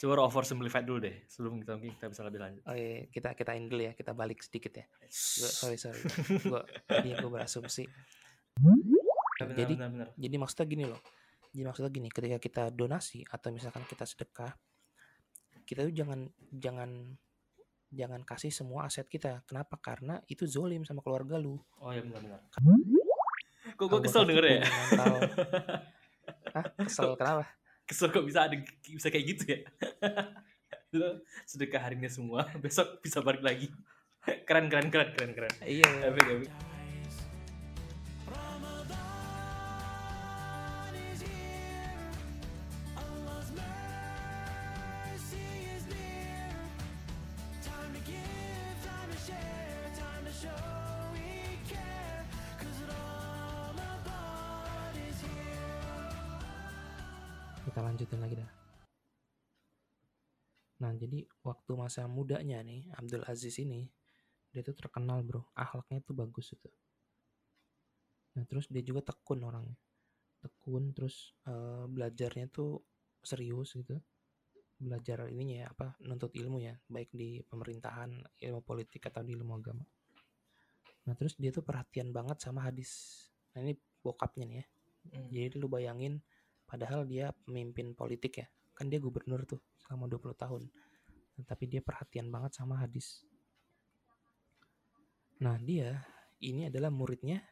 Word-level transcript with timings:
Coba 0.00 0.24
over 0.24 0.48
simplified 0.48 0.88
dulu 0.88 1.04
deh 1.04 1.28
sebelum 1.28 1.60
kita 1.60 1.76
mungkin 1.76 1.92
kita 1.92 2.08
bisa 2.08 2.24
lebih 2.24 2.40
lanjut. 2.40 2.64
Oh 2.64 2.72
iya, 2.72 3.04
kita 3.12 3.36
kita 3.36 3.52
ini 3.52 3.68
dulu 3.68 3.82
ya, 3.84 3.92
kita 3.92 4.16
balik 4.16 4.40
sedikit 4.40 4.80
ya. 4.80 4.88
Gua, 4.88 5.50
sorry 5.52 5.76
sorry, 5.76 6.00
gua 6.48 6.64
tadi 6.88 7.12
gue 7.12 7.28
berasumsi. 7.28 7.84
Benar, 8.56 9.52
jadi 9.52 9.74
benar, 9.76 9.90
benar. 9.92 10.08
jadi 10.16 10.36
maksudnya 10.40 10.66
gini 10.72 10.84
loh. 10.88 11.00
Jadi 11.52 11.64
maksudnya 11.68 11.92
gini, 11.92 12.08
ketika 12.08 12.38
kita 12.40 12.62
donasi 12.72 13.28
atau 13.28 13.52
misalkan 13.52 13.84
kita 13.84 14.08
sedekah, 14.08 14.56
kita 15.68 15.84
tuh 15.84 15.92
jangan 15.92 16.32
jangan 16.48 16.90
jangan 17.92 18.20
kasih 18.24 18.48
semua 18.56 18.88
aset 18.88 19.04
kita. 19.04 19.44
Kenapa? 19.44 19.76
Karena 19.76 20.16
itu 20.32 20.48
zolim 20.48 20.80
sama 20.88 21.04
keluarga 21.04 21.36
lu. 21.36 21.60
Oh 21.76 21.92
iya 21.92 22.00
benar 22.00 22.24
benar. 22.24 22.40
Kok 23.76 23.84
gue 23.84 24.00
kesel 24.08 24.24
denger 24.24 24.44
ya? 24.48 24.60
mental. 24.64 25.14
Hah? 26.56 26.64
Kesel 26.88 27.12
kenapa? 27.20 27.59
Kesel 27.90 28.14
kok 28.14 28.22
bisa 28.22 28.46
ada 28.46 28.54
bisa 28.86 29.10
kayak 29.10 29.26
gitu 29.34 29.42
ya? 29.50 29.58
Lo 30.94 31.26
sedekah 31.42 31.90
hari 31.90 31.98
ini 31.98 32.06
semua, 32.06 32.46
besok 32.62 33.02
bisa 33.02 33.18
balik 33.18 33.42
lagi. 33.42 33.66
Keren 34.46 34.70
keren 34.70 34.94
keren 34.94 35.10
keren 35.10 35.32
keren. 35.34 35.54
Iya. 35.66 36.06
Epic, 36.06 36.22
epic. 36.22 36.50
Kita 57.80 57.88
lanjutin 57.88 58.20
lagi 58.20 58.36
dah. 58.36 58.52
Nah, 60.84 60.92
jadi 61.00 61.24
waktu 61.40 61.72
masa 61.80 62.04
mudanya 62.04 62.60
nih, 62.60 62.92
Abdul 62.92 63.24
Aziz 63.24 63.56
ini, 63.56 63.88
dia 64.52 64.60
tuh 64.60 64.76
terkenal 64.76 65.24
bro, 65.24 65.48
akhlaknya 65.56 66.04
tuh 66.04 66.12
bagus 66.12 66.52
itu. 66.52 66.68
Nah, 68.36 68.44
terus 68.44 68.68
dia 68.68 68.84
juga 68.84 69.00
tekun 69.00 69.40
orangnya. 69.48 69.80
Tekun, 70.44 70.92
terus 70.92 71.32
eh, 71.48 71.88
belajarnya 71.88 72.52
tuh 72.52 72.84
serius 73.24 73.72
gitu. 73.72 73.96
Belajar 74.76 75.32
ininya 75.32 75.64
ya, 75.64 75.66
apa, 75.72 75.96
nuntut 76.04 76.36
ilmu 76.36 76.60
ya, 76.60 76.76
baik 76.84 77.16
di 77.16 77.40
pemerintahan, 77.48 78.12
ilmu 78.44 78.60
politik, 78.60 79.08
atau 79.08 79.24
di 79.24 79.32
ilmu 79.40 79.56
agama. 79.56 79.88
Nah, 81.08 81.16
terus 81.16 81.32
dia 81.40 81.48
tuh 81.48 81.64
perhatian 81.64 82.12
banget 82.12 82.44
sama 82.44 82.60
hadis. 82.60 83.24
Nah, 83.56 83.64
ini 83.64 83.72
bokapnya 84.04 84.44
nih 84.44 84.56
ya. 84.60 84.66
Hmm. 85.16 85.28
Jadi 85.32 85.56
lu 85.56 85.72
bayangin 85.72 86.20
padahal 86.70 87.02
dia 87.02 87.34
pemimpin 87.34 87.98
politik 87.98 88.38
ya. 88.38 88.46
Kan 88.78 88.86
dia 88.86 89.02
gubernur 89.02 89.42
tuh 89.42 89.58
selama 89.82 90.06
20 90.06 90.38
tahun. 90.38 90.62
Nah, 91.34 91.44
tapi 91.44 91.66
dia 91.66 91.82
perhatian 91.82 92.30
banget 92.30 92.54
sama 92.54 92.78
hadis. 92.78 93.26
Nah, 95.42 95.58
dia 95.58 95.98
ini 96.38 96.70
adalah 96.70 96.94
muridnya 96.94 97.42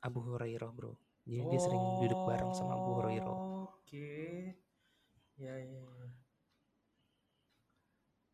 Abu 0.00 0.24
Hurairah, 0.24 0.72
Bro. 0.72 0.96
Jadi 1.28 1.44
dia 1.52 1.60
sering 1.60 1.84
duduk 2.00 2.20
bareng 2.24 2.56
sama 2.56 2.72
Abu 2.80 2.90
Hurairah. 3.04 3.38
Oke. 3.68 4.08
Ya 5.36 5.54
ya. 5.60 5.84
ya. 5.84 6.08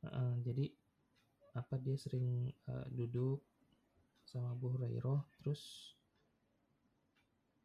Heeh, 0.01 0.33
jadi 0.47 0.67
apa 1.59 1.75
dia 1.83 1.99
sering 1.99 2.47
eh, 2.49 2.89
duduk 2.95 3.43
sama 4.23 4.55
Abu 4.55 4.79
Hurairah 4.79 5.27
terus 5.43 5.93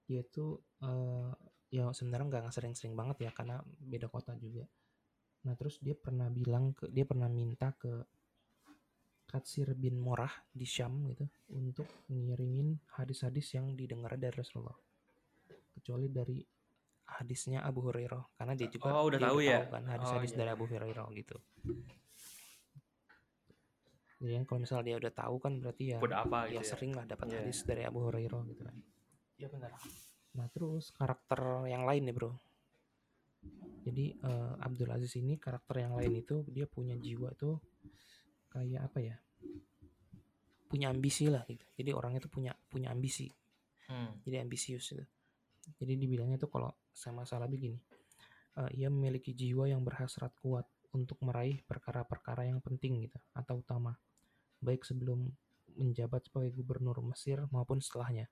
dia 0.10 0.26
tuh 0.26 0.62
eh, 0.82 1.32
ya 1.70 1.90
sebenarnya 1.92 2.28
nggak 2.30 2.54
sering-sering 2.54 2.94
banget 2.94 3.28
ya 3.28 3.32
karena 3.34 3.60
beda 3.66 4.08
kota 4.08 4.34
juga. 4.38 4.66
Nah 5.46 5.54
terus 5.54 5.78
dia 5.82 5.94
pernah 5.94 6.30
bilang 6.30 6.74
ke 6.74 6.90
dia 6.90 7.06
pernah 7.06 7.30
minta 7.30 7.74
ke 7.76 8.02
Katsir 9.26 9.74
bin 9.74 9.98
Morah 10.00 10.32
di 10.54 10.64
Syam 10.64 11.10
gitu 11.10 11.26
untuk 11.52 11.90
ngirimin 12.08 12.78
hadis-hadis 12.96 13.58
yang 13.58 13.74
didengar 13.74 14.16
dari 14.16 14.32
Rasulullah 14.32 14.78
kecuali 15.76 16.08
dari 16.08 16.40
hadisnya 17.06 17.62
Abu 17.62 17.86
Hurairah 17.90 18.38
karena 18.38 18.54
dia 18.56 18.70
juga 18.70 18.90
Oh, 18.96 19.06
udah 19.10 19.20
dia 19.20 19.28
tahu 19.30 19.40
ya? 19.44 19.60
kan 19.70 19.84
hadis-hadis 19.86 20.32
Oh, 20.32 20.34
iya. 20.34 20.40
dari 20.40 20.50
Abu 20.54 20.64
Hurairah 20.66 21.08
gitu. 21.14 21.38
Jadi 24.16 24.32
kan 24.40 24.44
kalau 24.48 24.60
misalnya 24.64 24.86
dia 24.88 24.98
udah 24.98 25.14
tahu 25.14 25.36
kan 25.38 25.54
berarti 25.60 25.84
ya 25.94 25.98
Buat 26.00 26.16
apa 26.16 26.38
ya 26.48 26.58
gitu 26.58 26.64
ya? 26.64 26.70
sering 26.72 26.92
lah 26.96 27.06
dapat 27.06 27.28
Iya. 27.28 27.36
hadis 27.44 27.58
dari 27.62 27.84
Abu 27.84 28.00
Hurairah 28.08 28.42
gitu 28.48 28.62
kan. 28.64 28.76
Iya 29.36 29.48
benar. 29.52 29.72
Nah 30.36 30.48
terus 30.52 30.92
karakter 30.92 31.68
yang 31.72 31.88
lain 31.88 32.12
nih 32.12 32.16
bro. 32.16 32.32
Jadi 33.86 34.18
eh, 34.18 34.54
Abdul 34.60 34.90
Aziz 34.92 35.14
ini 35.16 35.38
karakter 35.40 35.86
yang 35.86 35.96
lain 35.96 36.20
itu 36.20 36.44
dia 36.50 36.66
punya 36.68 36.98
jiwa 36.98 37.32
tuh 37.38 37.62
kayak 38.52 38.92
apa 38.92 39.00
ya? 39.00 39.16
Punya 40.66 40.92
ambisi 40.92 41.30
lah 41.32 41.46
gitu. 41.48 41.64
Jadi 41.78 41.90
orangnya 41.96 42.20
tuh 42.20 42.32
punya 42.34 42.52
punya 42.68 42.92
ambisi. 42.92 43.30
Hmm. 43.88 44.18
Jadi 44.26 44.42
ambisius 44.42 44.92
gitu. 44.92 45.06
Jadi 45.82 45.94
dibilangnya 45.98 46.38
tuh 46.38 46.50
kalau 46.52 46.70
sama 46.92 47.24
salah 47.24 47.48
begini. 47.48 47.80
eh, 48.56 48.72
ia 48.80 48.88
memiliki 48.88 49.36
jiwa 49.36 49.68
yang 49.68 49.84
berhasrat 49.84 50.32
kuat 50.40 50.64
untuk 50.96 51.20
meraih 51.28 51.60
perkara-perkara 51.68 52.48
yang 52.48 52.64
penting 52.64 53.04
gitu 53.04 53.20
atau 53.36 53.60
utama. 53.60 54.00
Baik 54.64 54.88
sebelum 54.88 55.28
menjabat 55.76 56.32
sebagai 56.32 56.56
gubernur 56.56 57.04
Mesir 57.04 57.44
maupun 57.52 57.84
setelahnya. 57.84 58.32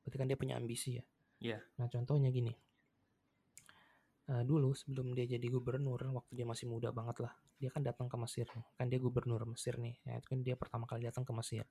Berarti 0.00 0.16
kan 0.16 0.26
dia 0.26 0.40
punya 0.40 0.56
ambisi 0.56 0.96
ya. 0.96 1.04
Iya. 1.40 1.58
Nah 1.80 1.88
contohnya 1.88 2.28
gini. 2.28 2.52
Eh, 4.30 4.44
dulu 4.46 4.70
sebelum 4.76 5.10
dia 5.10 5.26
jadi 5.26 5.42
gubernur 5.50 5.98
waktu 6.14 6.32
dia 6.38 6.46
masih 6.46 6.70
muda 6.70 6.94
banget 6.94 7.26
lah 7.26 7.34
dia 7.58 7.66
kan 7.66 7.82
datang 7.82 8.06
ke 8.06 8.14
Mesir 8.14 8.46
kan 8.78 8.86
dia 8.86 9.02
gubernur 9.02 9.42
Mesir 9.42 9.74
nih 9.74 9.98
ya 10.06 10.22
itu 10.22 10.26
kan 10.30 10.40
dia 10.46 10.54
pertama 10.54 10.86
kali 10.86 11.08
datang 11.08 11.26
ke 11.26 11.32
Mesir. 11.34 11.66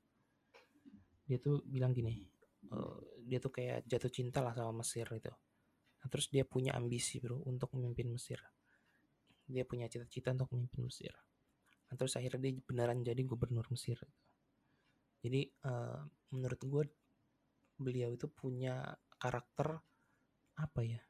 Dia 1.24 1.38
tuh 1.40 1.64
bilang 1.64 1.96
gini 1.96 2.20
eh, 2.68 2.98
dia 3.24 3.40
tuh 3.40 3.54
kayak 3.56 3.88
jatuh 3.88 4.12
cinta 4.12 4.44
lah 4.44 4.52
sama 4.52 4.84
Mesir 4.84 5.08
itu 5.08 5.32
nah, 6.00 6.08
terus 6.12 6.28
dia 6.28 6.44
punya 6.44 6.76
ambisi 6.76 7.24
bro 7.24 7.40
untuk 7.48 7.72
memimpin 7.78 8.12
Mesir. 8.12 8.44
Dia 9.50 9.64
punya 9.66 9.88
cita-cita 9.88 10.36
untuk 10.36 10.52
memimpin 10.54 10.86
Mesir. 10.86 11.14
Nah, 11.90 11.98
terus 11.98 12.14
akhirnya 12.20 12.38
dia 12.38 12.54
beneran 12.62 13.02
jadi 13.02 13.22
gubernur 13.24 13.66
Mesir 13.72 14.04
jadi 15.20 15.42
eh, 15.48 16.00
menurut 16.32 16.62
gue 16.64 16.84
beliau 17.80 18.12
itu 18.12 18.28
punya 18.32 18.96
karakter 19.24 19.68
apa 20.66 20.82
ya 20.94 21.02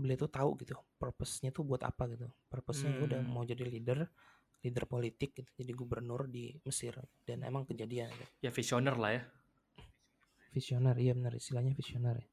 beliau 0.00 0.18
tuh 0.24 0.30
tahu 0.36 0.50
gitu 0.62 0.74
purpose-nya 1.00 1.50
tuh 1.56 1.62
buat 1.68 1.82
apa 1.90 2.02
gitu 2.12 2.26
purpose-nya 2.52 2.90
ya 2.96 3.00
udah 3.06 3.20
Hmm. 3.20 3.32
mau 3.34 3.44
jadi 3.50 3.64
leader 3.72 3.98
leader 4.64 4.84
politik 4.92 5.30
gitu 5.38 5.50
jadi 5.60 5.72
gubernur 5.80 6.20
di 6.36 6.44
Mesir 6.66 6.94
dan 7.28 7.38
emang 7.48 7.64
kejadian 7.68 8.08
gitu. 8.20 8.32
Ya 8.44 8.50
visioner 8.52 8.96
lah 8.96 9.12
ya. 9.16 9.22
visioner 10.54 10.96
iya 11.04 11.12
benar 11.18 11.32
istilahnya 11.40 11.72
visioner 11.80 12.16
ya 12.22 12.28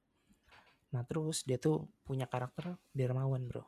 nah 0.94 1.04
terus 1.10 1.38
dia 1.48 1.58
tuh 1.66 1.78
punya 2.08 2.26
karakter 2.34 2.66
dermawan 3.00 3.44
bro 3.50 3.64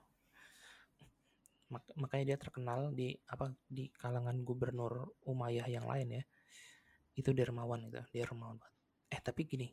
Mak- 1.74 1.94
makanya 2.02 2.26
dia 2.34 2.38
terkenal 2.44 2.80
di 3.00 3.08
apa 3.34 3.46
di 3.78 3.86
kalangan 4.02 4.38
gubernur 4.48 4.94
Umayyah 5.32 5.68
yang 5.76 5.86
lain 5.92 6.08
ya 6.18 6.24
itu 7.20 7.30
dermawan 7.40 7.82
itu 7.88 8.00
dermawan 8.16 8.58
banget 8.62 8.76
eh 9.16 9.22
tapi 9.28 9.42
gini 9.52 9.68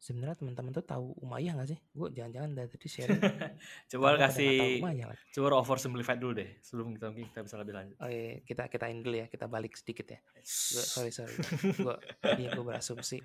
sebenarnya 0.00 0.32
teman-teman 0.40 0.72
tuh 0.72 0.80
tahu 0.80 1.12
Umayyah 1.20 1.60
nggak 1.60 1.68
sih 1.76 1.78
gue 1.92 2.08
jangan-jangan 2.16 2.50
dari 2.56 2.68
tadi 2.72 2.88
sharing 2.88 3.20
Coba 3.92 4.16
kasih 4.16 4.80
lagi. 4.80 5.20
coba 5.36 5.60
over 5.60 5.76
simplified 5.76 6.16
dulu 6.16 6.40
deh 6.40 6.56
sebelum 6.64 6.96
kita 6.96 7.12
mungkin 7.12 7.28
kita 7.28 7.40
bisa 7.44 7.56
lebih 7.60 7.74
lanjut. 7.76 7.96
Oh 8.00 8.08
iya, 8.08 8.40
kita 8.40 8.72
kita 8.72 8.88
ini 8.88 9.04
dulu 9.04 9.16
ya, 9.20 9.26
kita 9.28 9.44
balik 9.44 9.76
sedikit 9.76 10.16
ya. 10.16 10.20
Gua, 10.24 10.84
sorry 10.88 11.12
sorry, 11.12 11.36
gue 11.36 11.96
tadi 12.16 12.48
gue 12.48 12.64
berasumsi 12.64 13.20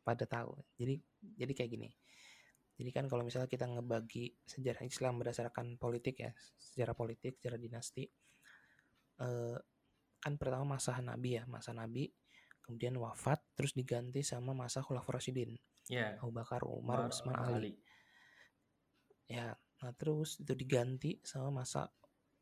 pada 0.00 0.24
tahu. 0.24 0.56
Jadi 0.80 0.96
jadi 1.36 1.52
kayak 1.52 1.70
gini. 1.70 1.88
Jadi 2.80 2.90
kan 2.94 3.04
kalau 3.10 3.26
misalnya 3.26 3.50
kita 3.50 3.68
ngebagi 3.68 4.40
sejarah 4.48 4.88
Islam 4.88 5.20
berdasarkan 5.20 5.76
politik 5.76 6.16
ya, 6.24 6.30
sejarah 6.56 6.96
politik, 6.96 7.36
sejarah 7.36 7.60
dinasti, 7.60 8.08
eh, 9.20 9.58
kan 10.16 10.32
pertama 10.40 10.78
masa 10.78 10.96
Nabi 11.02 11.36
ya, 11.36 11.44
masa 11.44 11.74
Nabi, 11.74 12.08
kemudian 12.68 13.00
wafat, 13.00 13.40
terus 13.56 13.72
diganti 13.72 14.20
sama 14.20 14.52
masa 14.52 14.84
Khulafaur 14.84 15.16
Rasyidin, 15.16 15.56
Ya. 15.88 16.20
Abu 16.20 16.36
Bakar, 16.36 16.68
Umar, 16.68 17.08
Umar, 17.08 17.08
Utsman, 17.08 17.34
Ali. 17.40 17.52
Ali. 17.56 17.72
Ya, 19.24 19.56
nah 19.80 19.92
terus 19.96 20.36
itu 20.36 20.52
diganti 20.52 21.16
sama 21.24 21.64
masa 21.64 21.88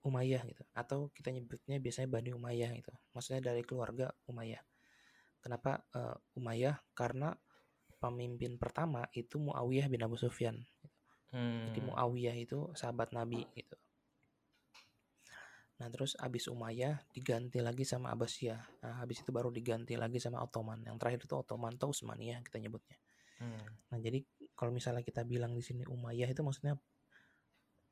Umayyah 0.02 0.42
gitu. 0.50 0.66
Atau 0.74 1.14
kita 1.14 1.30
nyebutnya 1.30 1.78
biasanya 1.78 2.10
Bani 2.10 2.30
Umayyah 2.34 2.70
gitu. 2.74 2.90
Maksudnya 3.14 3.54
dari 3.54 3.62
keluarga 3.62 4.10
Umayyah. 4.26 4.62
Kenapa 5.38 5.86
eh, 5.94 6.14
Umayyah? 6.38 6.74
Karena 6.90 7.30
pemimpin 8.02 8.58
pertama 8.58 9.06
itu 9.14 9.38
Muawiyah 9.38 9.86
bin 9.86 10.02
Abu 10.02 10.18
Sufyan. 10.18 10.58
Jadi 11.34 11.80
Hmm. 11.82 11.90
Muawiyah 11.90 12.38
itu 12.38 12.70
sahabat 12.78 13.10
Nabi 13.10 13.42
gitu. 13.58 13.74
Nah 15.76 15.88
terus 15.92 16.16
abis 16.16 16.48
Umayyah 16.48 17.12
diganti 17.12 17.60
lagi 17.60 17.84
sama 17.84 18.12
Abbasiyah. 18.16 18.80
Nah 18.84 19.04
habis 19.04 19.20
itu 19.20 19.30
baru 19.32 19.52
diganti 19.52 19.92
lagi 19.96 20.16
sama 20.16 20.40
Ottoman. 20.40 20.80
Yang 20.84 20.96
terakhir 21.00 21.20
itu 21.28 21.34
Ottoman 21.36 21.76
atau 21.76 21.92
Utsmaniyah 21.92 22.40
kita 22.40 22.56
nyebutnya. 22.60 22.96
Hmm. 23.36 23.68
Nah, 23.92 23.98
jadi 24.00 24.24
kalau 24.56 24.72
misalnya 24.72 25.04
kita 25.04 25.20
bilang 25.28 25.52
di 25.52 25.60
sini 25.60 25.84
Umayyah 25.84 26.32
itu 26.32 26.40
maksudnya 26.40 26.80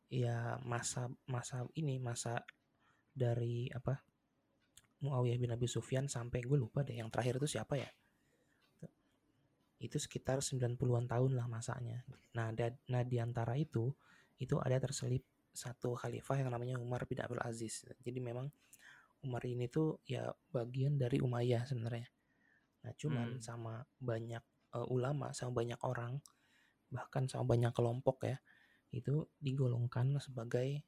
ya 0.08 0.56
masa 0.64 1.12
masa 1.28 1.68
ini 1.76 2.00
masa 2.00 2.40
dari 3.12 3.68
apa 3.68 4.00
Muawiyah 5.04 5.36
bin 5.36 5.52
Abi 5.52 5.68
Sufyan 5.68 6.08
sampai 6.08 6.40
gue 6.40 6.56
lupa 6.56 6.80
deh 6.80 6.96
yang 6.96 7.12
terakhir 7.12 7.36
itu 7.42 7.58
siapa 7.60 7.76
ya 7.76 7.90
itu 9.84 10.00
sekitar 10.00 10.40
90-an 10.40 11.04
tahun 11.04 11.36
lah 11.36 11.44
masanya 11.50 12.00
nah 12.32 12.48
da, 12.56 12.72
nah 12.88 13.04
di 13.04 13.20
antara 13.20 13.58
itu 13.58 13.92
itu 14.40 14.56
ada 14.58 14.80
terselip 14.80 15.20
satu 15.54 15.94
khalifah 15.94 16.42
yang 16.42 16.50
namanya 16.50 16.76
Umar 16.76 17.06
bin 17.06 17.22
Abdul 17.22 17.40
Aziz 17.40 17.86
jadi 18.02 18.18
memang 18.18 18.50
Umar 19.22 19.40
ini 19.46 19.70
tuh 19.70 20.02
ya 20.04 20.26
bagian 20.50 20.98
dari 20.98 21.22
Umayyah 21.22 21.64
sebenarnya 21.64 22.10
nah 22.84 22.92
cuman 22.92 23.38
Hmm. 23.38 23.40
sama 23.40 23.74
banyak 23.96 24.42
uh, 24.74 24.86
ulama 24.90 25.30
sama 25.32 25.64
banyak 25.64 25.78
orang 25.80 26.18
bahkan 26.90 27.24
sama 27.24 27.48
banyak 27.48 27.72
kelompok 27.72 28.26
ya 28.26 28.36
itu 28.90 29.24
digolongkan 29.40 30.18
sebagai 30.20 30.82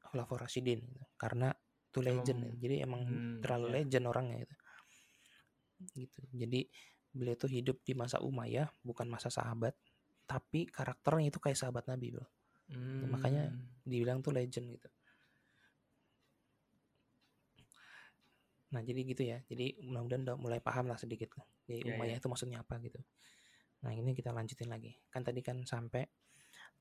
Khulafaur 0.00 0.42
Rasyidin 0.42 0.80
gitu. 0.80 1.04
karena 1.14 1.52
itu 1.90 1.98
legend 2.00 2.38
Emang- 2.40 2.48
ya. 2.48 2.60
jadi 2.62 2.74
emang 2.82 3.02
Hmm, 3.04 3.38
terlalu 3.42 3.66
iya. 3.68 3.74
legend 3.82 4.04
orangnya 4.08 4.36
gitu 4.42 4.54
gitu 5.94 6.20
jadi 6.32 6.60
beliau 7.14 7.36
tuh 7.36 7.50
hidup 7.50 7.82
di 7.84 7.92
masa 7.94 8.18
Umayyah 8.18 8.70
bukan 8.82 9.06
masa 9.06 9.28
sahabat 9.28 9.74
tapi 10.24 10.66
karakternya 10.66 11.28
itu 11.28 11.38
kayak 11.38 11.58
sahabat 11.58 11.84
Nabi 11.86 12.14
bro 12.14 12.26
Hmm. 12.64 13.12
makanya 13.12 13.52
dibilang 13.84 14.24
tuh 14.24 14.32
legend 14.32 14.66
gitu. 14.74 14.88
Nah 18.74 18.80
jadi 18.82 19.00
gitu 19.06 19.22
ya. 19.22 19.38
Jadi 19.46 19.78
mudah-mudahan 19.86 20.22
udah 20.26 20.36
mulai 20.40 20.58
paham 20.58 20.90
lah 20.90 20.98
sedikit 20.98 21.30
jadi 21.64 21.80
Iya, 21.80 21.96
Umayyah 21.96 22.16
iya. 22.18 22.20
itu 22.20 22.28
maksudnya 22.28 22.58
apa 22.60 22.76
gitu. 22.82 23.00
Nah 23.86 23.92
ini 23.94 24.12
kita 24.12 24.34
lanjutin 24.34 24.68
lagi. 24.68 24.92
Kan 25.08 25.24
tadi 25.24 25.40
kan 25.40 25.62
sampai 25.64 26.04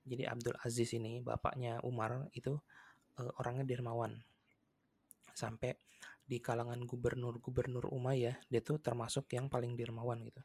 jadi 0.03 0.27
Abdul 0.27 0.59
Aziz 0.59 0.91
ini 0.95 1.23
bapaknya 1.23 1.79
Umar 1.87 2.27
itu 2.35 2.59
eh, 3.19 3.31
orangnya 3.39 3.63
dermawan. 3.63 4.19
Sampai 5.31 5.77
di 6.23 6.39
kalangan 6.39 6.79
gubernur-gubernur 6.87 7.91
Umayyah 7.91 8.47
dia 8.47 8.61
tuh 8.63 8.79
termasuk 8.79 9.27
yang 9.35 9.47
paling 9.51 9.75
dermawan 9.75 10.23
gitu. 10.23 10.41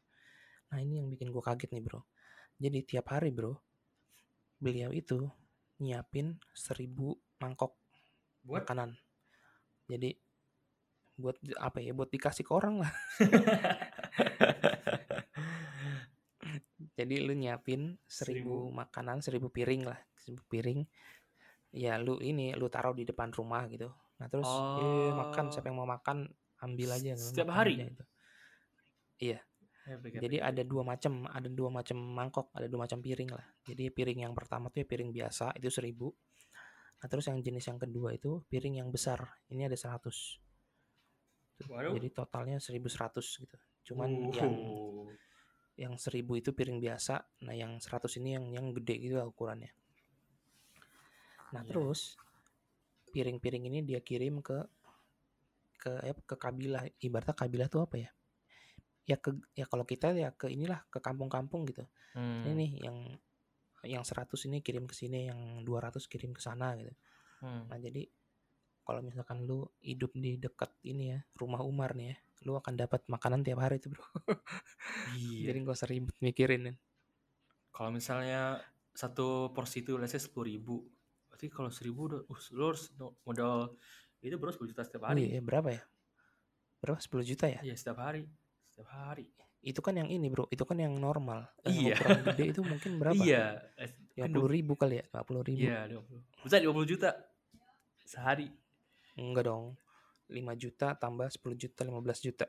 Nah 0.71 0.79
ini 0.79 1.01
yang 1.01 1.07
bikin 1.09 1.31
gue 1.31 1.43
kaget 1.43 1.71
nih 1.71 1.83
bro. 1.83 2.03
Jadi 2.59 2.79
tiap 2.83 3.11
hari 3.11 3.31
bro 3.31 3.55
beliau 4.59 4.91
itu 4.91 5.23
nyiapin 5.79 6.35
seribu 6.51 7.15
mangkok 7.39 7.75
Buat? 8.43 8.63
makanan. 8.67 8.95
Jadi 9.89 10.15
buat 11.19 11.35
apa 11.59 11.83
ya 11.83 11.91
buat 11.91 12.07
dikasih 12.07 12.47
ke 12.47 12.51
orang 12.55 12.79
lah. 12.83 12.93
Jadi 16.99 17.15
lu 17.23 17.31
nyiapin 17.35 17.95
seribu, 18.03 18.67
Seribu. 18.67 18.75
makanan 18.75 19.19
seribu 19.23 19.47
piring 19.51 19.87
lah 19.87 19.99
seribu 20.19 20.43
piring. 20.47 20.83
Ya 21.71 21.95
lu 21.99 22.19
ini 22.19 22.51
lu 22.55 22.67
taruh 22.67 22.95
di 22.95 23.03
depan 23.07 23.31
rumah 23.31 23.67
gitu. 23.71 23.91
Nah 24.19 24.27
terus 24.27 24.47
eh 24.79 25.11
makan 25.15 25.51
siapa 25.51 25.67
yang 25.71 25.79
mau 25.79 25.87
makan 25.87 26.27
ambil 26.59 26.91
aja 26.95 27.15
Setiap 27.15 27.51
hari? 27.55 27.79
aja 27.79 27.87
gitu. 27.87 28.05
Jadi 29.97 30.37
ada 30.37 30.61
dua 30.61 30.83
macam 30.85 31.25
ada 31.25 31.49
dua 31.49 31.69
macam 31.73 31.97
mangkok 31.97 32.47
ada 32.53 32.69
dua 32.69 32.85
macam 32.85 32.99
piring 33.01 33.29
lah. 33.33 33.45
Jadi 33.65 33.89
piring 33.89 34.27
yang 34.29 34.33
pertama 34.37 34.69
tuh 34.69 34.83
ya 34.83 34.87
piring 34.87 35.09
biasa 35.09 35.57
itu 35.57 35.69
seribu. 35.73 36.13
Nah 36.99 37.07
terus 37.07 37.25
yang 37.31 37.39
jenis 37.39 37.65
yang 37.65 37.79
kedua 37.79 38.13
itu 38.13 38.43
piring 38.51 38.83
yang 38.83 38.89
besar 38.91 39.23
ini 39.49 39.63
ada 39.65 39.73
100 39.73 40.03
Tuh, 41.59 41.67
Waduh. 41.71 41.91
jadi 41.95 42.07
totalnya 42.11 42.57
1100 42.59 43.43
gitu. 43.43 43.57
Cuman 43.91 44.31
yang 44.35 44.51
Uh. 44.51 45.07
yang 45.79 45.95
1000 45.95 46.35
itu 46.39 46.51
piring 46.51 46.79
biasa 46.83 47.23
nah 47.47 47.55
yang 47.55 47.79
100 47.79 48.19
ini 48.19 48.35
yang 48.35 48.45
yang 48.51 48.65
gede 48.75 48.95
gitu 48.99 49.15
lah 49.15 49.27
ukurannya. 49.31 49.71
Nah 51.55 51.63
Iya. 51.63 51.69
terus 51.71 52.19
piring-piring 53.09 53.63
ini 53.71 53.79
dia 53.81 54.03
kirim 54.03 54.43
ke 54.43 54.59
ke 55.79 55.91
eh, 56.03 56.15
ke 56.27 56.35
kabilah. 56.35 56.83
Ibaratnya 56.99 57.33
kabilah 57.33 57.67
tuh 57.71 57.87
apa 57.87 57.95
ya 57.95 58.11
ya 59.09 59.17
ke 59.17 59.33
ya 59.57 59.65
kalau 59.65 59.89
kita 59.89 60.13
ya 60.13 60.29
ke 60.29 60.53
inilah 60.53 60.85
ke 60.93 61.01
kampung-kampung 61.01 61.65
gitu 61.65 61.81
Hmm. 62.13 62.41
ini 62.45 62.53
nih 62.53 62.71
yang 62.89 62.97
yang 63.85 64.03
100 64.05 64.25
ini 64.45 64.61
kirim 64.61 64.85
ke 64.85 64.93
sini 64.93 65.29
yang 65.29 65.61
200 65.65 66.05
kirim 66.05 66.29
ke 66.33 66.41
sana 66.41 66.77
gitu 66.77 66.93
Hmm. 67.41 67.65
nah 67.71 67.77
jadi 67.79 68.05
kalau 68.83 69.01
misalkan 69.01 69.45
lu 69.45 69.69
hidup 69.79 70.11
di 70.13 70.35
dekat 70.35 70.73
ini 70.83 71.13
ya 71.13 71.19
rumah 71.37 71.61
Umar 71.61 71.93
nih 71.93 72.13
ya 72.13 72.17
lu 72.45 72.57
akan 72.57 72.73
dapat 72.75 73.01
makanan 73.07 73.41
tiap 73.41 73.61
hari 73.61 73.77
tuh 73.77 73.93
bro 73.93 74.03
Iya. 75.17 75.49
jadi 75.53 75.57
gak 75.63 75.77
usah 75.77 75.89
ribet 75.89 76.17
mikirin 76.19 76.75
Kalau 77.69 77.89
misalnya 77.89 78.59
satu 78.91 79.53
porsi 79.55 79.85
itu 79.85 79.95
let's 79.95 80.11
say 80.11 80.19
sepuluh 80.19 80.49
ribu, 80.51 80.83
berarti 81.31 81.47
kalau 81.47 81.71
seribu 81.71 82.11
udah, 82.11 82.21
uh, 82.27 82.39
lu 82.51 82.63
harus 82.73 82.91
modal 83.23 83.71
itu 84.19 84.35
bro 84.35 84.51
10 84.51 84.67
juta 84.67 84.83
setiap 84.83 85.07
Oh 85.07 85.15
hari. 85.15 85.31
iya, 85.31 85.39
berapa 85.39 85.69
ya? 85.71 85.81
Berapa? 86.83 86.99
10 86.99 87.23
juta 87.23 87.45
ya? 87.47 87.59
Iya 87.63 87.75
setiap 87.79 88.03
hari, 88.03 88.27
setiap 88.79 88.95
hari. 88.95 89.27
Itu 89.59 89.83
kan 89.83 89.91
yang 89.91 90.07
ini 90.07 90.31
bro, 90.31 90.47
itu 90.47 90.63
kan 90.63 90.79
yang 90.79 90.95
normal. 90.95 91.51
Yang 91.67 91.75
Iya. 91.75 91.95
ukuran 91.99 92.19
gede 92.31 92.43
itu 92.47 92.61
mungkin 92.63 92.91
berapa? 93.03 93.19
Iya, 93.19 93.45
Lima 94.15 94.23
kan 94.23 94.31
puluh 94.31 94.49
ribu 94.49 94.73
kali 94.79 94.95
ya? 95.03 95.05
50 95.11 95.43
ribu? 95.43 95.59
Iya, 95.67 95.79
20. 95.91 96.47
Bisa 96.47 96.55
20 96.63 96.87
juta 96.87 97.09
sehari. 98.07 98.47
Enggak 99.19 99.51
dong. 99.51 99.75
5 100.31 100.55
juta 100.55 100.87
tambah 100.95 101.27
10 101.27 101.59
juta, 101.59 101.81
15 101.83 102.23
juta. 102.23 102.45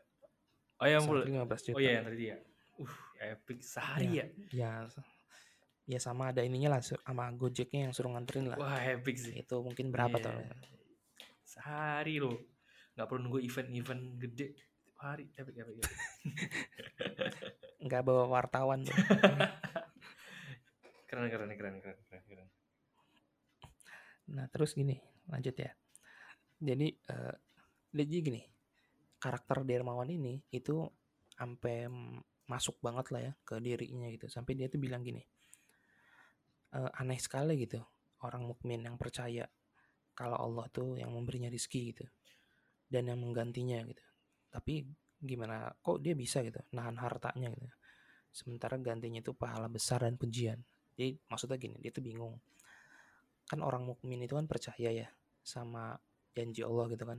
Oh 0.79 0.87
yang 0.87 1.03
mulu. 1.03 1.27
15 1.27 1.67
juta. 1.67 1.77
Oh 1.77 1.82
iya 1.82 1.99
yang 1.99 2.06
tadi 2.06 2.25
ya. 2.31 2.38
Uh, 2.79 2.94
epic 3.19 3.59
sehari 3.61 4.09
ya. 4.15 4.27
Ya, 4.55 4.73
ya 5.85 5.99
sama 5.99 6.31
ada 6.31 6.47
ininya 6.47 6.79
lah, 6.79 6.81
sama 6.81 7.27
Gojeknya 7.35 7.91
yang 7.91 7.93
suruh 7.93 8.15
nganterin 8.15 8.55
lah. 8.55 8.56
Wah, 8.56 8.79
epic 8.87 9.19
sih. 9.19 9.35
Itu 9.35 9.67
mungkin 9.67 9.91
berapa 9.91 10.15
Iya. 10.15 10.25
tuh? 10.31 10.38
Sehari 11.43 12.23
loh. 12.23 12.38
Nggak 12.94 13.06
perlu 13.11 13.21
nunggu 13.27 13.41
event-event 13.43 14.03
gede. 14.17 14.47
Hari, 15.00 15.32
epic, 15.32 15.56
epic, 15.56 15.81
epic. 15.81 15.97
Enggak 17.81 18.05
bawa 18.05 18.29
wartawan 18.29 18.85
tuh. 18.85 18.93
keren, 21.08 21.32
keren, 21.32 21.49
keren, 21.56 21.76
keren, 21.81 21.99
keren, 22.05 22.23
keren. 22.29 22.49
Nah, 24.37 24.44
terus 24.52 24.76
gini, 24.76 25.00
lanjut 25.32 25.56
ya. 25.56 25.73
Jadi 26.61 26.93
jadi 27.97 28.17
gini, 28.20 28.44
karakter 29.17 29.64
Dermawan 29.64 30.12
ini 30.12 30.44
itu 30.52 30.85
sampai 31.32 31.88
masuk 32.44 32.76
banget 32.85 33.06
lah 33.08 33.20
ya 33.25 33.32
ke 33.41 33.56
dirinya 33.56 34.12
gitu. 34.12 34.29
Sampai 34.29 34.53
dia 34.53 34.69
tuh 34.69 34.85
bilang 34.85 35.00
gini, 35.00 35.25
"Eh, 36.76 36.91
aneh 37.00 37.17
sekali 37.17 37.56
gitu 37.56 37.81
orang 38.20 38.44
mukmin 38.44 38.85
yang 38.85 39.00
percaya 39.00 39.49
kalau 40.12 40.37
Allah 40.37 40.69
tuh 40.69 41.00
yang 41.00 41.08
memberinya 41.08 41.49
rizki 41.49 41.96
gitu 41.96 42.05
dan 42.93 43.08
yang 43.08 43.17
menggantinya 43.17 43.81
gitu. 43.89 44.09
Tapi 44.50 44.82
gimana 45.20 45.70
kok 45.80 46.02
dia 46.02 46.12
bisa 46.19 46.42
gitu 46.42 46.58
nahan 46.74 46.98
hartanya 46.98 47.48
gitu. 47.54 47.70
Sementara 48.30 48.78
gantinya 48.78 49.22
itu 49.22 49.34
pahala 49.34 49.66
besar 49.66 50.02
dan 50.06 50.14
pujian. 50.19 50.58
Jadi 50.94 51.16
maksudnya 51.30 51.56
gini, 51.58 51.76
dia 51.80 51.90
tuh 51.94 52.02
bingung 52.04 52.34
kan 53.50 53.66
orang 53.66 53.82
mukmin 53.82 54.22
itu 54.22 54.38
kan 54.38 54.46
percaya 54.46 54.94
ya 54.94 55.08
sama 55.42 55.98
janji 56.30 56.62
Allah 56.62 56.86
gitu 56.94 57.02
kan 57.02 57.19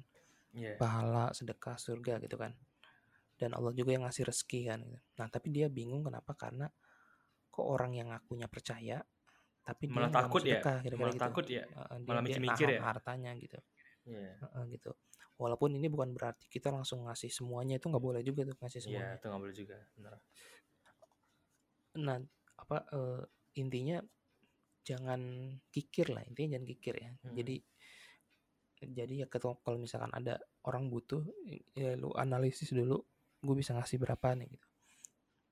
Iya. 0.55 0.79
pahala 0.79 1.31
sedekah 1.35 1.75
surga 1.75 2.23
gitu 2.23 2.39
kan 2.39 2.55
dan 3.35 3.51
Allah 3.51 3.75
juga 3.75 3.91
yang 3.91 4.07
ngasih 4.07 4.31
rezeki 4.31 4.71
kan 4.71 4.79
gitu. 4.79 5.03
nah 5.19 5.27
tapi 5.27 5.51
dia 5.51 5.67
bingung 5.67 6.07
kenapa 6.07 6.31
karena 6.39 6.71
kok 7.51 7.67
orang 7.67 7.91
yang 7.99 8.15
ngakunya 8.15 8.47
percaya 8.47 9.03
tapi 9.67 9.91
dia 9.91 10.07
Malah 10.07 10.11
mau 10.11 10.19
takut 10.23 10.41
ya. 10.41 10.59
sedekah, 10.63 10.77
kira-kira 10.81 11.03
Malah 11.03 11.13
gitu. 11.15 11.23
takut 11.27 11.45
ya. 11.51 11.63
Dia, 11.67 12.07
malah 12.07 12.21
dia 12.23 12.27
mikir-mikir 12.31 12.67
ya. 12.71 12.79
hartanya 12.81 13.31
gitu 13.35 13.59
Iya. 14.07 14.31
Heeh, 14.39 14.63
gitu 14.79 14.91
walaupun 15.41 15.73
ini 15.73 15.89
bukan 15.89 16.13
berarti 16.13 16.45
kita 16.45 16.69
langsung 16.69 17.09
ngasih 17.09 17.33
semuanya 17.33 17.81
itu 17.81 17.89
nggak 17.89 18.03
boleh 18.03 18.21
juga 18.21 18.45
tuh 18.45 18.55
ngasih 18.61 18.77
Iya, 18.77 18.85
semuanya 18.85 19.13
itu 19.17 19.25
nggak 19.25 19.41
boleh 19.41 19.55
juga. 19.57 19.77
Benar. 19.97 20.15
nah 21.91 22.17
apa 22.55 22.77
eh, 22.87 23.21
intinya 23.57 23.97
jangan 24.81 25.21
kikir 25.67 26.07
lah 26.09 26.23
intinya 26.23 26.55
jangan 26.55 26.67
kikir 26.69 26.95
ya 26.95 27.11
Hmm. 27.19 27.35
jadi 27.35 27.55
jadi 28.81 29.13
ya 29.13 29.27
ketua- 29.27 29.59
kalau 29.61 29.77
misalkan 29.77 30.09
ada 30.09 30.39
orang 30.63 30.89
butuh 30.89 31.21
ya 31.75 31.93
lu 31.93 32.09
analisis 32.15 32.71
dulu 32.71 32.97
gue 33.37 33.55
bisa 33.55 33.73
ngasih 33.73 33.97
berapa 33.97 34.33
nih 34.35 34.55
gitu 34.55 34.67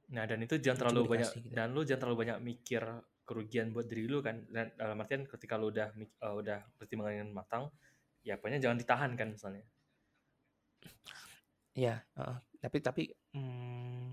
Nah, 0.10 0.26
dan 0.26 0.42
itu 0.42 0.58
jangan 0.58 0.74
Itu 0.74 0.82
terlalu 0.82 0.98
juga 0.98 1.12
banyak 1.14 1.22
dikasih 1.30 1.42
gitu. 1.46 1.54
dan 1.54 1.68
lu 1.70 1.82
jangan 1.86 2.02
terlalu 2.02 2.18
banyak 2.18 2.38
mikir 2.42 2.82
kerugian 3.22 3.68
buat 3.70 3.86
diri 3.86 4.10
lu 4.10 4.26
kan. 4.26 4.42
Dan 4.50 4.74
dalam 4.74 4.98
artian 4.98 5.22
ketika 5.22 5.54
lu 5.54 5.70
udah 5.70 5.94
eh, 5.94 6.34
udah 6.34 6.60
pertimbangan 6.74 7.30
matang, 7.30 7.70
ya 8.26 8.34
pokoknya 8.34 8.58
jangan 8.58 8.82
ditahan 8.82 9.14
kan 9.14 9.30
misalnya. 9.30 9.62
Ya 11.78 12.02
heeh. 12.18 12.38
tapi 12.60 12.78
tapi 12.84 13.04
hmm, 13.36 14.08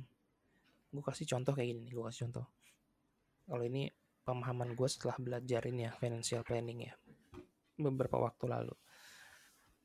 gue 0.92 1.02
kasih 1.02 1.26
contoh 1.26 1.52
kayak 1.52 1.74
gini 1.74 1.80
nih 1.88 1.92
gue 1.98 2.04
kasih 2.06 2.28
contoh 2.28 2.46
kalau 3.46 3.62
ini 3.62 3.90
pemahaman 4.26 4.74
gue 4.74 4.88
setelah 4.90 5.16
belajar 5.22 5.62
ini 5.70 5.86
ya 5.86 5.92
financial 5.94 6.42
planning 6.42 6.90
ya 6.90 6.94
beberapa 7.78 8.18
waktu 8.18 8.44
lalu 8.48 8.74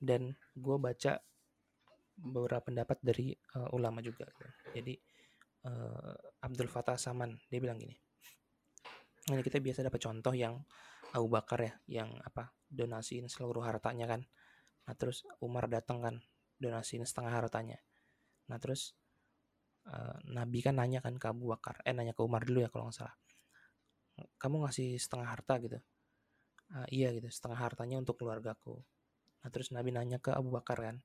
dan 0.02 0.34
gue 0.58 0.78
baca 0.82 1.22
beberapa 2.18 2.62
pendapat 2.62 2.98
dari 3.02 3.34
eh, 3.34 3.70
ulama 3.76 4.02
juga 4.02 4.26
gitu. 4.30 4.46
jadi 4.78 4.94
eh, 5.70 6.16
Abdul 6.42 6.70
Fattah 6.70 6.98
Saman 6.98 7.38
dia 7.50 7.62
bilang 7.62 7.78
gini 7.78 7.94
ini 9.30 9.42
kita 9.46 9.62
biasa 9.62 9.86
dapat 9.86 10.02
contoh 10.02 10.34
yang 10.34 10.58
Abu 11.14 11.28
Bakar 11.30 11.60
ya 11.62 11.74
yang 12.02 12.10
apa 12.26 12.50
donasiin 12.66 13.30
seluruh 13.30 13.62
hartanya 13.62 14.10
kan 14.10 14.22
nah 14.90 14.96
terus 14.98 15.22
Umar 15.44 15.70
datang 15.70 16.02
kan 16.02 16.16
donasiin 16.62 17.04
setengah 17.04 17.34
hartanya. 17.34 17.82
Nah 18.48 18.62
terus 18.62 18.94
uh, 19.90 20.18
Nabi 20.30 20.62
kan 20.62 20.78
nanya 20.78 21.02
kan 21.02 21.18
ke 21.18 21.26
Abu 21.26 21.50
Bakar 21.50 21.82
eh 21.82 21.92
nanya 21.92 22.14
ke 22.14 22.22
Umar 22.22 22.46
dulu 22.46 22.62
ya 22.62 22.70
kalau 22.70 22.88
nggak 22.90 22.98
salah. 23.02 23.16
Kamu 24.38 24.62
ngasih 24.68 25.02
setengah 25.02 25.28
harta 25.28 25.58
gitu? 25.58 25.80
Uh, 26.72 26.88
iya 26.94 27.10
gitu 27.12 27.28
setengah 27.28 27.58
hartanya 27.58 27.98
untuk 27.98 28.22
keluargaku. 28.22 28.78
Nah 29.42 29.50
terus 29.50 29.74
Nabi 29.74 29.90
nanya 29.90 30.22
ke 30.22 30.30
Abu 30.30 30.54
Bakar 30.54 30.78
kan 30.78 30.98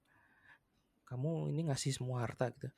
kamu 1.07 1.55
ini 1.57 1.73
ngasih 1.73 1.97
semua 1.97 2.27
harta 2.27 2.53
gitu. 2.53 2.69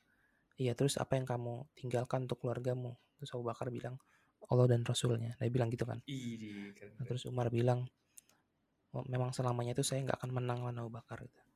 Iya 0.59 0.75
terus 0.79 0.95
apa 0.95 1.19
yang 1.19 1.27
kamu 1.27 1.67
tinggalkan 1.75 2.29
untuk 2.29 2.39
keluargamu? 2.45 2.95
Terus 3.19 3.35
Abu 3.35 3.43
Bakar 3.43 3.67
bilang 3.67 3.99
Allah 4.49 4.65
dan 4.71 4.81
Rasulnya. 4.87 5.35
Dia 5.35 5.51
bilang 5.51 5.69
gitu 5.69 5.83
kan. 5.83 5.99
Nah, 6.95 7.05
terus 7.05 7.27
Umar 7.27 7.51
bilang 7.51 7.89
oh, 8.93 9.05
memang 9.05 9.33
selamanya 9.33 9.73
itu 9.77 9.83
saya 9.85 10.05
nggak 10.05 10.17
akan 10.21 10.31
menang 10.33 10.59
lawan 10.63 10.77
Abu 10.81 10.91
Bakar 10.93 11.21
gitu 11.25 11.48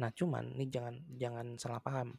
nah 0.00 0.08
cuman 0.08 0.56
ini 0.56 0.66
jangan 0.68 0.94
jangan 1.16 1.46
salah 1.60 1.80
paham. 1.82 2.16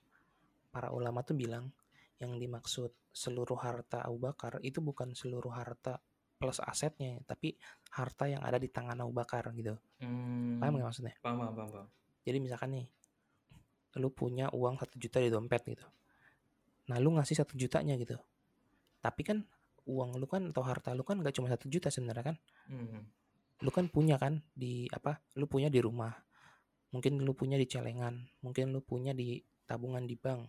Para 0.73 0.89
ulama 0.89 1.21
tuh 1.21 1.37
bilang 1.37 1.69
yang 2.17 2.37
dimaksud 2.37 2.89
seluruh 3.13 3.59
harta 3.61 4.01
Abu 4.01 4.17
Bakar 4.17 4.57
itu 4.65 4.81
bukan 4.81 5.13
seluruh 5.13 5.53
harta 5.53 6.01
plus 6.39 6.59
asetnya 6.59 7.21
tapi 7.23 7.55
harta 7.93 8.25
yang 8.27 8.41
ada 8.41 8.57
di 8.57 8.67
tangan 8.73 8.97
Abu 9.05 9.13
Bakar 9.13 9.53
gitu. 9.53 9.77
Hmm, 10.01 10.57
paham 10.57 10.81
nggak 10.81 10.87
maksudnya? 10.89 11.15
paham, 11.21 11.37
paham 11.39 11.53
paham 11.55 11.87
jadi 12.23 12.37
misalkan 12.39 12.71
nih 12.73 12.87
lu 14.01 14.09
punya 14.09 14.49
uang 14.49 14.81
satu 14.81 14.97
juta 14.97 15.21
di 15.21 15.29
dompet 15.29 15.61
gitu. 15.69 15.85
Nah 16.89 16.97
lu 16.97 17.13
ngasih 17.13 17.37
satu 17.45 17.53
jutanya 17.53 17.93
gitu. 17.99 18.17
Tapi 19.03 19.21
kan 19.21 19.37
uang 19.85 20.17
lu 20.17 20.25
kan 20.25 20.49
atau 20.49 20.63
harta 20.63 20.95
lu 20.95 21.03
kan 21.03 21.19
gak 21.19 21.35
cuma 21.35 21.51
satu 21.51 21.67
juta 21.67 21.91
sebenarnya 21.91 22.33
kan? 22.33 22.37
Hmm. 22.71 23.03
lu 23.63 23.71
kan 23.71 23.87
punya 23.87 24.19
kan 24.19 24.43
di 24.51 24.91
apa 24.91 25.23
lu 25.39 25.47
punya 25.47 25.71
di 25.71 25.79
rumah 25.79 26.11
mungkin 26.93 27.19
lu 27.25 27.33
punya 27.33 27.57
di 27.57 27.65
celengan 27.65 28.21
mungkin 28.45 28.69
lu 28.69 28.85
punya 28.85 29.17
di 29.17 29.41
tabungan 29.65 30.05
di 30.05 30.13
bank 30.13 30.45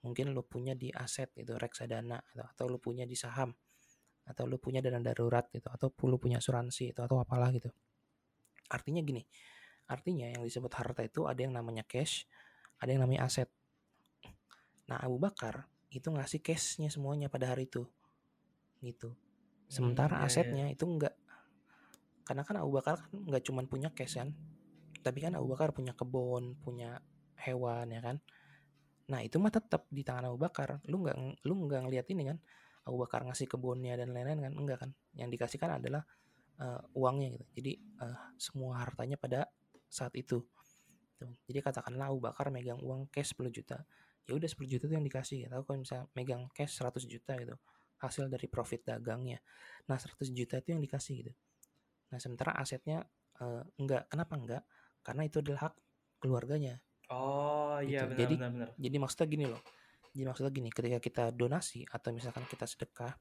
mungkin 0.00 0.32
lu 0.32 0.42
punya 0.46 0.72
di 0.72 0.88
aset 0.88 1.34
gitu 1.36 1.60
reksadana 1.60 2.16
atau, 2.16 2.46
atau 2.48 2.64
lu 2.72 2.80
punya 2.80 3.04
di 3.04 3.12
saham 3.12 3.52
atau 4.26 4.48
lu 4.48 4.58
punya 4.58 4.82
dana 4.82 4.98
darurat 4.98 5.46
gitu 5.52 5.68
atau 5.70 5.92
lu 6.08 6.18
punya 6.18 6.42
asuransi 6.42 6.90
itu 6.90 6.98
atau 6.98 7.22
apalah 7.22 7.54
gitu. 7.54 7.70
Artinya 8.72 9.04
gini 9.04 9.22
artinya 9.86 10.26
yang 10.26 10.42
disebut 10.42 10.72
harta 10.74 11.06
itu 11.06 11.30
ada 11.30 11.38
yang 11.38 11.54
namanya 11.54 11.86
cash 11.86 12.26
ada 12.82 12.90
yang 12.90 13.06
namanya 13.06 13.30
aset. 13.30 13.46
Nah 14.90 14.98
Abu 14.98 15.20
Bakar 15.22 15.70
itu 15.92 16.10
ngasih 16.10 16.42
cashnya 16.42 16.90
semuanya 16.90 17.30
pada 17.30 17.52
hari 17.52 17.70
itu 17.70 17.86
gitu. 18.82 19.14
Sementara 19.66 20.18
hmm, 20.18 20.22
iya, 20.22 20.30
asetnya 20.30 20.64
iya. 20.70 20.74
itu 20.74 20.84
enggak 20.86 21.14
karena 22.26 22.42
kan 22.42 22.58
Abu 22.58 22.74
Bakar 22.74 23.06
kan 23.06 23.10
nggak 23.14 23.42
cuma 23.46 23.62
punya 23.66 23.94
cash 23.94 24.18
kan 24.18 24.34
tapi 25.06 25.22
kan 25.22 25.38
Abu 25.38 25.54
Bakar 25.54 25.70
punya 25.70 25.94
kebun 25.94 26.58
punya 26.58 26.98
hewan 27.38 27.94
ya 27.94 28.02
kan? 28.02 28.18
Nah 29.06 29.22
itu 29.22 29.38
mah 29.38 29.54
tetap 29.54 29.86
di 29.86 30.02
tangan 30.02 30.34
Abu 30.34 30.38
Bakar. 30.42 30.82
Lu 30.90 31.06
nggak 31.06 31.46
lu 31.46 31.54
nggak 31.70 31.80
ngeliat 31.86 32.06
ini 32.10 32.22
kan? 32.34 32.38
Abu 32.86 32.96
Bakar 33.02 33.22
ngasih 33.22 33.46
kebunnya 33.46 33.94
dan 33.94 34.10
lain-lain 34.10 34.50
kan? 34.50 34.52
Enggak 34.58 34.78
kan? 34.82 34.90
Yang 35.14 35.38
dikasihkan 35.38 35.78
adalah 35.78 36.02
uh, 36.58 36.82
uangnya 36.98 37.38
gitu. 37.38 37.46
Jadi 37.62 37.72
uh, 38.02 38.18
semua 38.34 38.82
hartanya 38.82 39.14
pada 39.14 39.46
saat 39.86 40.10
itu. 40.18 40.42
Jadi 41.48 41.58
katakanlah 41.62 42.10
Abu 42.10 42.20
Bakar 42.20 42.50
megang 42.50 42.82
uang 42.82 43.08
cash 43.08 43.32
10 43.38 43.48
juta. 43.54 43.78
Ya 44.26 44.34
udah 44.34 44.50
10 44.50 44.58
juta 44.66 44.84
itu 44.90 44.94
yang 44.98 45.06
dikasih. 45.06 45.46
Atau 45.48 45.62
kalau 45.64 45.78
misalnya 45.80 46.06
megang 46.18 46.50
cash 46.50 46.82
100 46.82 47.06
juta 47.06 47.38
gitu. 47.38 47.54
Hasil 48.02 48.28
dari 48.28 48.46
profit 48.50 48.84
dagangnya. 48.84 49.40
Nah 49.88 49.96
100 49.96 50.34
juta 50.34 50.60
itu 50.60 50.74
yang 50.74 50.82
dikasih 50.82 51.14
gitu. 51.24 51.32
Nah 52.12 52.18
sementara 52.20 52.58
asetnya 52.58 53.06
uh, 53.40 53.62
enggak 53.80 54.10
kenapa 54.12 54.34
enggak 54.36 54.62
karena 55.06 55.22
itu 55.22 55.38
adalah 55.38 55.70
hak 55.70 55.74
keluarganya. 56.18 56.82
Oh 57.14 57.78
iya 57.78 58.02
gitu. 58.02 58.10
benar, 58.10 58.18
jadi 58.18 58.34
benar, 58.34 58.50
benar. 58.50 58.68
jadi 58.74 58.96
maksudnya 58.98 59.26
gini 59.30 59.44
loh. 59.46 59.62
Jadi 60.10 60.24
maksudnya 60.26 60.52
gini 60.52 60.68
ketika 60.74 60.98
kita 60.98 61.24
donasi 61.30 61.86
atau 61.86 62.10
misalkan 62.10 62.42
kita 62.50 62.66
sedekah 62.66 63.14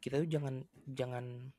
kita 0.00 0.16
tuh 0.24 0.30
jangan 0.32 0.64
jangan 0.88 1.52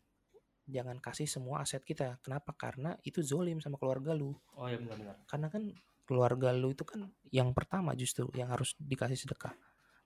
jangan 0.65 0.97
kasih 0.97 1.29
semua 1.29 1.61
aset 1.61 1.85
kita. 1.85 2.17
Kenapa? 2.25 2.57
Karena 2.57 2.97
itu 3.05 3.21
zolim 3.21 3.61
sama 3.61 3.77
keluarga 3.77 4.17
lu. 4.17 4.33
Oh 4.57 4.65
iya 4.65 4.81
benar-benar 4.81 5.21
karena 5.29 5.47
kan 5.53 5.69
keluarga 6.09 6.49
lu 6.51 6.73
itu 6.73 6.81
kan 6.83 7.05
yang 7.29 7.53
pertama 7.53 7.93
justru 7.93 8.25
yang 8.33 8.49
harus 8.49 8.73
dikasih 8.81 9.15
sedekah. 9.15 9.53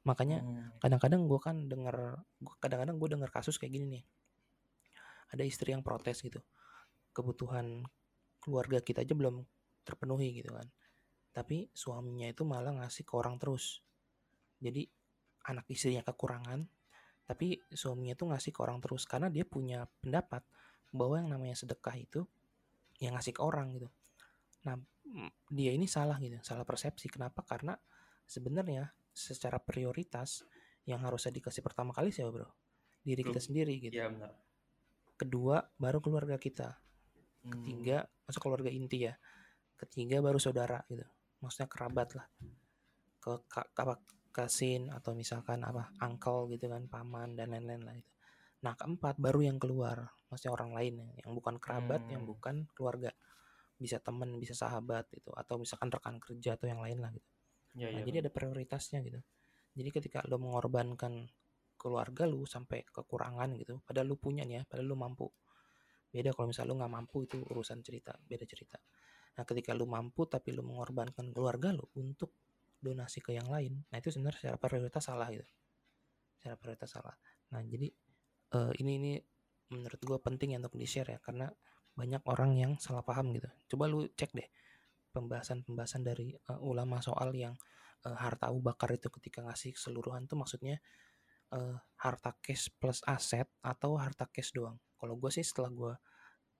Makanya 0.06 0.44
hmm. 0.44 0.84
kadang-kadang 0.84 1.26
gue 1.26 1.40
kan 1.42 1.66
dengar 1.66 2.22
kadang-kadang 2.62 3.00
gue 3.00 3.10
dengar 3.10 3.30
kasus 3.32 3.56
kayak 3.56 3.80
gini 3.80 3.86
nih. 4.00 4.04
Ada 5.32 5.44
istri 5.48 5.72
yang 5.72 5.82
protes 5.82 6.22
gitu. 6.22 6.44
Kebutuhan 7.16 7.88
keluarga 8.46 8.78
kita 8.78 9.02
aja 9.02 9.18
belum 9.18 9.42
terpenuhi 9.82 10.38
gitu 10.38 10.54
kan 10.54 10.70
tapi 11.34 11.68
suaminya 11.74 12.30
itu 12.30 12.46
malah 12.46 12.72
ngasih 12.78 13.04
ke 13.04 13.14
orang 13.18 13.42
terus 13.42 13.82
jadi 14.62 14.86
anak 15.50 15.66
istrinya 15.74 16.06
kekurangan 16.06 16.64
tapi 17.26 17.58
suaminya 17.74 18.14
tuh 18.14 18.30
ngasih 18.30 18.54
ke 18.54 18.60
orang 18.62 18.78
terus 18.78 19.10
karena 19.10 19.34
dia 19.34 19.44
punya 19.44 19.90
pendapat 20.00 20.46
bahwa 20.94 21.18
yang 21.18 21.34
namanya 21.34 21.58
sedekah 21.58 21.98
itu 21.98 22.22
yang 23.02 23.18
ngasih 23.18 23.34
ke 23.34 23.42
orang 23.42 23.74
gitu 23.74 23.90
nah 24.62 24.78
dia 25.50 25.72
ini 25.72 25.86
salah 25.86 26.18
gitu, 26.20 26.38
salah 26.42 26.66
persepsi. 26.68 27.08
Kenapa? 27.08 27.46
Karena 27.46 27.74
sebenarnya 28.26 28.90
secara 29.16 29.62
prioritas 29.62 30.44
yang 30.86 31.02
harusnya 31.02 31.34
dikasih 31.34 31.64
pertama 31.64 31.96
kali 31.96 32.12
siapa 32.12 32.30
bro? 32.34 32.50
Diri 33.06 33.22
kita 33.22 33.42
sendiri 33.42 33.74
gitu. 33.80 33.94
Iya 33.96 34.12
benar. 34.12 34.32
Kedua 35.16 35.62
baru 35.78 36.02
keluarga 36.02 36.36
kita. 36.36 36.76
Ketiga 37.48 38.06
hmm. 38.06 38.12
masuk 38.30 38.42
keluarga 38.42 38.70
inti 38.72 39.10
ya. 39.10 39.14
Ketiga 39.76 40.24
baru 40.24 40.40
saudara 40.40 40.82
gitu. 40.90 41.06
Maksudnya 41.44 41.68
kerabat 41.70 42.10
lah. 42.18 42.28
Ke 43.22 43.42
apa 43.54 44.02
kasin 44.36 44.92
atau 44.92 45.16
misalkan 45.16 45.64
apa 45.64 45.96
uncle 46.04 46.52
gitu 46.52 46.68
kan 46.68 46.86
paman 46.92 47.40
dan 47.40 47.56
lain-lain 47.56 47.82
lah 47.84 47.96
itu. 47.96 48.12
Nah 48.68 48.76
keempat 48.76 49.16
baru 49.22 49.46
yang 49.46 49.58
keluar, 49.62 50.12
maksudnya 50.28 50.52
orang 50.52 50.72
lain 50.76 50.94
yang 51.22 51.32
bukan 51.32 51.56
kerabat, 51.62 52.04
hmm. 52.04 52.12
yang 52.12 52.24
bukan 52.28 52.68
keluarga 52.76 53.16
bisa 53.76 54.00
teman 54.00 54.40
bisa 54.40 54.56
sahabat 54.56 55.12
itu 55.12 55.32
atau 55.36 55.60
misalkan 55.60 55.92
rekan 55.92 56.16
kerja 56.20 56.56
atau 56.56 56.68
yang 56.72 56.80
lain 56.80 57.04
lah 57.04 57.12
gitu 57.12 57.28
ya, 57.76 57.92
nah, 57.92 58.00
ya, 58.00 58.02
jadi 58.08 58.18
ada 58.24 58.32
prioritasnya 58.32 59.04
gitu 59.04 59.20
jadi 59.76 59.90
ketika 59.92 60.24
lo 60.24 60.40
mengorbankan 60.40 61.28
keluarga 61.76 62.24
lu 62.24 62.48
sampai 62.48 62.88
kekurangan 62.88 63.52
gitu 63.60 63.84
padahal 63.84 64.08
lu 64.08 64.16
punya 64.16 64.48
nih 64.48 64.56
ya 64.58 64.66
padahal 64.66 64.88
lu 64.88 64.96
mampu 64.96 65.28
beda 66.16 66.32
kalau 66.32 66.48
misalnya 66.48 66.72
lu 66.72 66.76
nggak 66.80 66.94
mampu 66.96 67.18
itu 67.28 67.36
urusan 67.52 67.84
cerita 67.84 68.16
beda 68.16 68.48
cerita 68.48 68.80
nah 69.36 69.44
ketika 69.44 69.76
lu 69.76 69.84
mampu 69.84 70.24
tapi 70.32 70.56
lu 70.56 70.64
mengorbankan 70.64 71.36
keluarga 71.36 71.76
lu 71.76 71.84
untuk 72.00 72.32
donasi 72.80 73.20
ke 73.20 73.36
yang 73.36 73.52
lain 73.52 73.84
nah 73.92 74.00
itu 74.00 74.16
sebenarnya 74.16 74.48
secara 74.48 74.58
prioritas 74.58 75.04
salah 75.04 75.28
gitu 75.36 75.48
secara 76.40 76.56
prioritas 76.56 76.88
salah 76.88 77.16
nah 77.52 77.60
jadi 77.60 77.92
uh, 78.56 78.72
ini 78.80 78.92
ini 78.96 79.14
menurut 79.74 80.00
gue 80.00 80.18
penting 80.22 80.56
ya 80.56 80.58
untuk 80.62 80.78
di 80.78 80.88
share 80.88 81.10
ya 81.12 81.20
karena 81.20 81.50
banyak 81.96 82.22
orang 82.28 82.52
yang 82.60 82.72
salah 82.78 83.02
paham 83.02 83.32
gitu. 83.34 83.48
Coba 83.76 83.88
lu 83.88 84.06
cek 84.12 84.36
deh 84.36 84.50
pembahasan-pembahasan 85.16 86.04
dari 86.04 86.36
uh, 86.52 86.60
ulama 86.60 87.00
soal 87.00 87.32
yang 87.32 87.56
uh, 88.04 88.18
harta 88.20 88.52
Abu 88.52 88.60
Bakar 88.60 88.92
itu 88.92 89.08
ketika 89.08 89.42
ngasih 89.48 89.72
keseluruhan 89.74 90.28
tuh 90.28 90.36
maksudnya 90.36 90.84
uh, 91.56 91.80
harta 91.96 92.36
cash 92.44 92.68
plus 92.76 93.00
aset 93.08 93.48
atau 93.64 93.96
harta 93.96 94.28
cash 94.28 94.52
doang. 94.52 94.76
Kalau 95.06 95.16
gue 95.22 95.30
sih 95.30 95.46
setelah 95.46 95.70
gue 95.70 95.94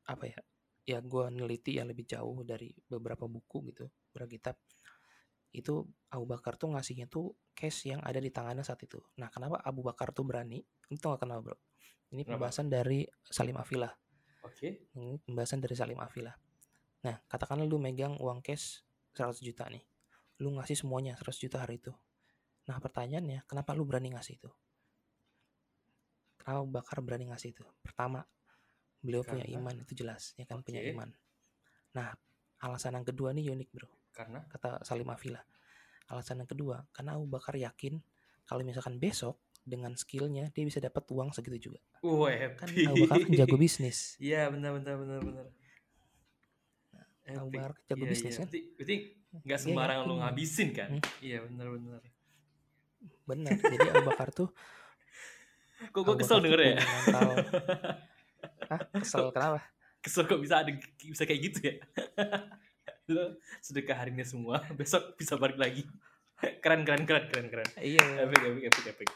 apa 0.06 0.24
ya 0.30 0.40
ya 0.86 1.02
gue 1.02 1.24
neliti 1.34 1.82
ya 1.82 1.84
lebih 1.84 2.06
jauh 2.06 2.46
dari 2.46 2.70
beberapa 2.86 3.26
buku 3.26 3.74
gitu 3.74 3.90
beberapa 4.14 4.30
kitab 4.30 4.56
itu 5.50 5.82
Abu 6.14 6.30
Bakar 6.30 6.62
tuh 6.62 6.78
ngasihnya 6.78 7.10
tuh 7.10 7.34
cash 7.58 7.90
yang 7.90 8.06
ada 8.06 8.22
di 8.22 8.30
tangannya 8.30 8.62
saat 8.62 8.86
itu. 8.86 9.02
Nah 9.18 9.34
kenapa 9.34 9.58
Abu 9.66 9.82
Bakar 9.82 10.14
tuh 10.14 10.28
berani? 10.28 10.62
Itu 10.92 11.10
gak 11.10 11.26
kenal 11.26 11.42
bro. 11.42 11.58
Ini 12.14 12.22
pembahasan 12.22 12.70
dari 12.70 13.02
Salim 13.26 13.58
Afilah 13.58 13.90
Oke. 14.46 14.62
Okay. 14.62 14.72
Ini 14.94 15.18
pembahasan 15.26 15.58
dari 15.58 15.74
Salim 15.74 15.98
Afila. 15.98 16.30
Nah, 17.02 17.18
katakanlah 17.26 17.66
lu 17.66 17.82
megang 17.82 18.14
uang 18.22 18.46
cash 18.46 18.86
100 19.18 19.42
juta 19.42 19.66
nih. 19.74 19.82
Lu 20.46 20.54
ngasih 20.54 20.86
semuanya 20.86 21.18
100 21.18 21.50
juta 21.50 21.66
hari 21.66 21.82
itu. 21.82 21.90
Nah, 22.70 22.78
pertanyaannya, 22.78 23.50
kenapa 23.50 23.74
lu 23.74 23.90
berani 23.90 24.14
ngasih 24.14 24.38
itu? 24.38 24.50
Kenapa 26.46 26.62
Bakar 26.70 27.02
berani 27.02 27.34
ngasih 27.34 27.58
itu? 27.58 27.66
Pertama, 27.82 28.22
beliau 29.02 29.26
Karena... 29.26 29.42
punya 29.42 29.46
iman, 29.58 29.76
itu 29.82 29.94
jelas. 29.98 30.38
Ya 30.38 30.46
kan, 30.46 30.62
okay. 30.62 30.70
punya 30.70 30.82
iman. 30.94 31.10
Nah, 31.98 32.14
alasan 32.62 32.94
yang 33.02 33.08
kedua 33.08 33.34
nih 33.34 33.50
unik 33.50 33.70
bro. 33.74 33.90
Karena? 34.14 34.46
Kata 34.46 34.86
Salim 34.86 35.10
Afila. 35.10 35.42
Alasan 36.14 36.46
yang 36.46 36.50
kedua, 36.50 36.86
karena 36.94 37.18
Abu 37.18 37.26
Bakar 37.26 37.58
yakin 37.58 37.98
kalau 38.46 38.62
misalkan 38.62 39.02
besok 39.02 39.42
dengan 39.66 39.98
skillnya 39.98 40.54
dia 40.54 40.62
bisa 40.62 40.78
dapat 40.78 41.02
uang 41.10 41.34
segitu 41.34 41.74
juga. 41.74 41.82
Wah, 42.06 42.30
kan 42.54 42.70
Abu 42.70 43.10
Bakar 43.10 43.26
kan 43.26 43.34
jago 43.34 43.58
bisnis. 43.58 44.14
Iya 44.22 44.54
benar 44.54 44.78
benar 44.78 44.96
benar 45.02 45.20
benar. 45.26 45.46
Nah, 46.94 47.42
Abu 47.42 47.50
Bakar 47.58 47.74
jago 47.90 48.06
iya, 48.06 48.12
bisnis 48.14 48.34
iya. 48.38 48.42
kan. 48.46 48.48
Berarti 48.54 48.96
nggak 49.42 49.60
iya, 49.60 49.66
sembarangan 49.66 50.06
iya, 50.06 50.10
lo 50.14 50.16
ngabisin 50.22 50.70
kan? 50.78 50.90
Hmm. 50.94 51.04
Iya 51.26 51.38
benar 51.50 51.68
benar. 51.74 52.02
Benar. 53.26 53.52
Jadi 53.58 53.88
Abu 53.90 54.06
Bakar 54.06 54.30
tuh. 54.30 54.50
Kok 55.92 56.02
gue 56.02 56.16
kesel 56.22 56.40
denger 56.42 56.62
ya? 56.62 56.76
Hah? 58.72 58.80
Kesel 58.98 59.30
kenapa? 59.30 59.60
Kesel 60.02 60.24
kok 60.30 60.42
bisa 60.42 60.62
ada 60.62 60.72
bisa 61.02 61.24
kayak 61.26 61.42
gitu 61.52 61.60
ya. 61.66 61.76
Lo 63.14 63.38
sedekah 63.62 64.02
hari 64.02 64.14
ini 64.14 64.26
semua, 64.26 64.62
besok 64.80 65.14
bisa 65.18 65.38
balik 65.38 65.58
lagi. 65.58 65.86
Keren 66.62 66.84
keren 66.86 67.06
keren 67.06 67.26
keren 67.30 67.48
keren. 67.50 67.70
Iya. 67.78 68.26
Epic 68.26 68.42
epic 68.42 68.64
epic 68.70 68.86
epic. 68.92 69.10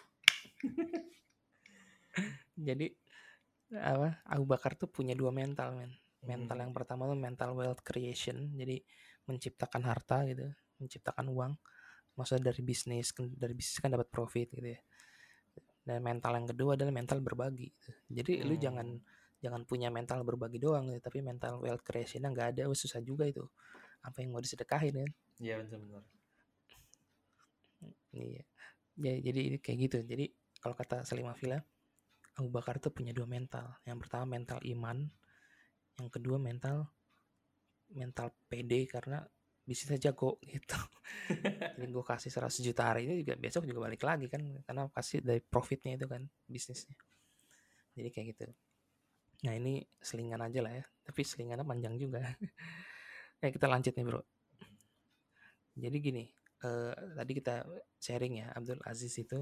Jadi 2.60 2.88
apa? 3.78 4.22
Abu 4.26 4.46
Bakar 4.50 4.78
tuh 4.78 4.90
punya 4.90 5.14
dua 5.14 5.30
mental, 5.30 5.78
men. 5.78 5.94
Mental 6.20 6.58
Hmm. 6.60 6.64
yang 6.68 6.74
pertama 6.76 7.08
tuh 7.08 7.16
mental 7.16 7.56
wealth 7.56 7.80
creation, 7.80 8.52
jadi 8.58 8.82
menciptakan 9.24 9.82
harta 9.88 10.28
gitu, 10.28 10.52
menciptakan 10.82 11.32
uang. 11.32 11.54
Maksudnya 12.20 12.52
dari 12.52 12.62
bisnis, 12.66 13.16
dari 13.16 13.56
bisnis 13.56 13.80
kan 13.80 13.94
dapat 13.94 14.12
profit 14.12 14.52
gitu 14.52 14.68
ya. 14.76 14.80
Dan 15.84 16.04
mental 16.06 16.38
yang 16.38 16.48
kedua 16.50 16.76
adalah 16.78 16.94
mental 16.94 17.20
berbagi. 17.24 17.72
Jadi 18.12 18.44
lu 18.46 18.56
Hmm. 18.56 18.62
jangan 18.62 18.88
jangan 19.40 19.62
punya 19.64 19.88
mental 19.88 20.22
berbagi 20.28 20.60
doang 20.60 20.92
gitu, 20.92 21.00
tapi 21.00 21.24
mental 21.24 21.64
wealth 21.64 21.84
creation 21.84 22.28
nggak 22.28 22.60
ada, 22.60 22.68
susah 22.76 23.00
juga 23.00 23.24
itu. 23.24 23.44
Apa 24.04 24.20
yang 24.24 24.36
mau 24.36 24.44
disedekahin 24.44 24.96
kan? 24.96 25.12
Iya 25.40 25.64
benar 25.64 25.80
benar. 25.80 26.04
Iya. 28.12 28.44
Ya, 29.00 29.14
jadi 29.24 29.40
ini 29.48 29.58
kayak 29.64 29.78
gitu. 29.88 29.98
Jadi 30.04 30.26
kalau 30.60 30.76
kata 30.76 31.08
Salim 31.08 31.32
Afila, 31.32 31.56
Abu 32.36 32.52
Bakar 32.52 32.84
tuh 32.84 32.92
punya 32.92 33.16
dua 33.16 33.24
mental. 33.24 33.80
Yang 33.88 34.08
pertama 34.08 34.36
mental 34.36 34.60
iman, 34.68 35.08
yang 35.96 36.10
kedua 36.12 36.36
mental 36.36 36.92
mental 37.96 38.36
PD 38.52 38.86
karena 38.92 39.24
bisnisnya 39.70 40.10
jago 40.10 40.42
gitu. 40.42 40.80
Jadi 41.78 41.92
gue 41.94 42.06
kasih 42.06 42.34
100 42.34 42.66
juta 42.66 42.90
hari 42.90 43.06
ini 43.06 43.22
juga 43.22 43.38
besok 43.38 43.70
juga 43.70 43.86
balik 43.86 44.02
lagi 44.02 44.26
kan 44.26 44.42
karena 44.66 44.90
kasih 44.90 45.22
dari 45.22 45.42
profitnya 45.46 45.94
itu 45.94 46.10
kan 46.10 46.26
bisnisnya. 46.50 46.98
Jadi 47.94 48.10
kayak 48.10 48.26
gitu. 48.34 48.50
Nah 49.46 49.54
ini 49.54 49.86
selingan 50.02 50.42
aja 50.42 50.60
lah 50.66 50.74
ya, 50.74 50.84
tapi 51.06 51.22
selingannya 51.22 51.64
panjang 51.70 51.96
juga. 52.02 52.26
ya 53.38 53.48
kita 53.56 53.70
lanjut 53.70 53.94
nih 53.94 54.06
bro. 54.10 54.22
Jadi 55.78 55.98
gini, 56.02 56.26
eh, 56.66 56.94
tadi 57.14 57.32
kita 57.38 57.64
sharing 58.02 58.42
ya 58.42 58.48
Abdul 58.58 58.82
Aziz 58.84 59.14
itu 59.22 59.38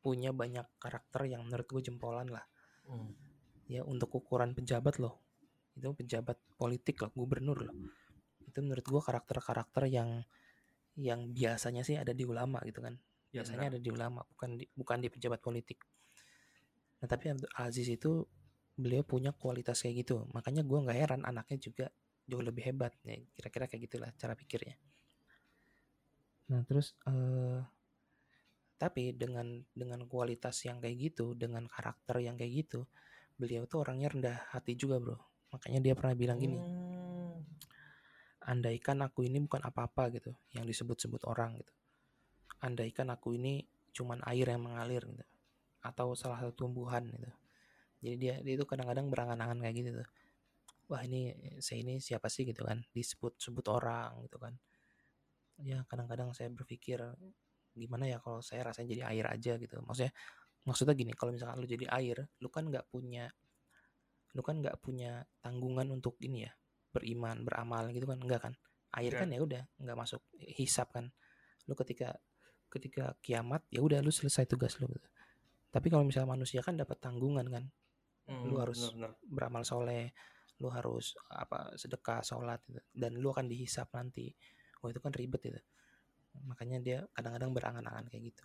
punya 0.00 0.32
banyak 0.32 0.80
karakter 0.80 1.28
yang 1.28 1.44
menurut 1.44 1.68
gue 1.68 1.82
jempolan 1.84 2.28
lah 2.32 2.44
Hmm. 2.84 3.16
ya 3.64 3.80
untuk 3.80 4.12
ukuran 4.12 4.52
pejabat 4.52 5.00
loh 5.00 5.24
itu 5.72 5.88
pejabat 5.96 6.36
politik 6.60 7.00
loh 7.00 7.08
gubernur 7.16 7.64
loh 7.64 7.74
itu 8.54 8.62
menurut 8.62 8.86
gue 8.86 9.02
karakter-karakter 9.02 9.90
yang 9.90 10.22
yang 10.94 11.34
biasanya 11.34 11.82
sih 11.82 11.98
ada 11.98 12.14
di 12.14 12.22
ulama 12.22 12.62
gitu 12.62 12.78
kan. 12.78 12.94
Ya, 13.34 13.42
biasanya 13.42 13.66
benar. 13.66 13.74
ada 13.74 13.80
di 13.82 13.90
ulama 13.90 14.20
bukan 14.30 14.50
di, 14.62 14.64
bukan 14.78 14.98
di 15.02 15.08
pejabat 15.10 15.42
politik. 15.42 15.82
Nah 17.02 17.10
tapi 17.10 17.34
Abdul 17.34 17.50
Aziz 17.58 17.90
itu 17.90 18.22
beliau 18.78 19.02
punya 19.02 19.34
kualitas 19.34 19.82
kayak 19.82 20.06
gitu. 20.06 20.22
Makanya 20.30 20.62
gue 20.62 20.78
nggak 20.86 20.98
heran 21.02 21.22
anaknya 21.26 21.58
juga 21.58 21.86
jauh 22.24 22.40
lebih 22.40 22.62
hebat 22.64 22.94
ya 23.04 23.20
kira-kira 23.34 23.66
kayak 23.66 23.82
gitulah 23.90 24.10
cara 24.14 24.38
pikirnya. 24.38 24.78
Nah 26.54 26.62
terus 26.62 26.94
eh 27.10 27.58
tapi 28.78 29.18
dengan 29.18 29.66
dengan 29.74 30.06
kualitas 30.06 30.62
yang 30.62 30.78
kayak 30.78 31.10
gitu 31.10 31.34
dengan 31.34 31.66
karakter 31.66 32.22
yang 32.22 32.38
kayak 32.38 32.64
gitu 32.66 32.86
beliau 33.34 33.66
tuh 33.66 33.82
orangnya 33.82 34.14
rendah 34.14 34.38
hati 34.54 34.78
juga 34.78 35.02
bro. 35.02 35.18
Makanya 35.50 35.82
dia 35.82 35.94
pernah 35.98 36.14
bilang 36.14 36.38
gini 36.38 36.58
Hmm. 36.62 36.93
Andaikan 38.44 39.00
aku 39.00 39.24
ini 39.24 39.40
bukan 39.40 39.64
apa-apa 39.64 40.12
gitu 40.12 40.32
yang 40.52 40.68
disebut-sebut 40.68 41.24
orang 41.24 41.60
gitu. 41.60 41.72
Andaikan 42.60 43.12
aku 43.12 43.36
ini 43.36 43.64
cuman 43.94 44.20
air 44.28 44.50
yang 44.50 44.62
mengalir 44.64 45.04
gitu 45.04 45.24
atau 45.84 46.16
salah 46.16 46.40
satu 46.40 46.64
tumbuhan 46.64 47.04
gitu. 47.08 47.30
Jadi 48.04 48.16
dia 48.20 48.34
dia 48.40 48.54
itu 48.56 48.64
kadang-kadang 48.68 49.08
berangan-angan 49.08 49.58
kayak 49.64 49.74
gitu 49.80 49.90
tuh. 50.00 50.08
Wah 50.92 51.00
ini 51.04 51.32
saya 51.60 51.80
ini 51.80 52.00
siapa 52.00 52.28
sih 52.28 52.44
gitu 52.44 52.64
kan 52.64 52.84
disebut-sebut 52.92 53.66
orang 53.72 54.24
gitu 54.28 54.36
kan. 54.36 54.56
Ya 55.60 55.84
kadang-kadang 55.88 56.32
saya 56.36 56.52
berpikir 56.52 57.00
gimana 57.74 58.06
ya 58.06 58.20
kalau 58.20 58.44
saya 58.44 58.68
rasanya 58.68 58.88
jadi 58.96 59.02
air 59.08 59.26
aja 59.28 59.52
gitu? 59.56 59.80
Maksudnya 59.80 60.12
maksudnya 60.64 60.96
gini 60.96 61.12
kalau 61.12 61.32
misalkan 61.32 61.60
lu 61.60 61.68
jadi 61.68 61.86
air 61.92 62.24
lu 62.40 62.48
kan 62.48 62.64
nggak 62.64 62.88
punya 62.88 63.28
lu 64.34 64.40
kan 64.40 64.58
nggak 64.58 64.80
punya 64.80 65.22
tanggungan 65.44 65.92
untuk 65.92 66.16
ini 66.24 66.48
ya 66.48 66.52
beriman 66.94 67.42
beramal 67.42 67.90
gitu 67.90 68.06
kan? 68.06 68.18
Enggak 68.22 68.40
kan? 68.50 68.54
Air 68.94 69.10
Nggak. 69.10 69.20
kan 69.26 69.28
ya 69.34 69.40
udah 69.42 69.62
nggak 69.82 69.98
masuk 69.98 70.20
hisap 70.54 70.94
kan. 70.94 71.10
Lu 71.66 71.74
ketika 71.74 72.14
ketika 72.70 73.14
kiamat 73.22 73.66
ya 73.70 73.82
udah 73.82 73.98
lu 74.02 74.10
selesai 74.10 74.46
tugas 74.50 74.78
lu 74.82 74.90
gitu. 74.90 75.06
tapi 75.74 75.90
kalau 75.90 76.06
misalnya 76.06 76.30
manusia 76.38 76.62
kan 76.62 76.78
dapat 76.78 77.02
tanggungan 77.02 77.46
kan? 77.50 77.64
Hmm, 78.30 78.46
lu 78.46 78.62
harus 78.62 78.78
benar, 78.94 79.10
benar. 79.18 79.26
beramal 79.26 79.62
soleh 79.66 80.14
lu 80.62 80.70
harus 80.70 81.18
apa 81.34 81.74
sedekah 81.74 82.22
sholat 82.22 82.62
gitu. 82.70 82.78
dan 82.94 83.18
lu 83.18 83.34
akan 83.34 83.50
dihisap 83.50 83.90
nanti. 83.90 84.30
Oh 84.82 84.88
itu 84.90 85.02
kan 85.02 85.10
ribet 85.10 85.42
itu. 85.50 85.58
Makanya 86.46 86.78
dia 86.78 86.98
kadang-kadang 87.10 87.50
berangan-angan 87.50 88.06
kayak 88.06 88.30
gitu. 88.30 88.44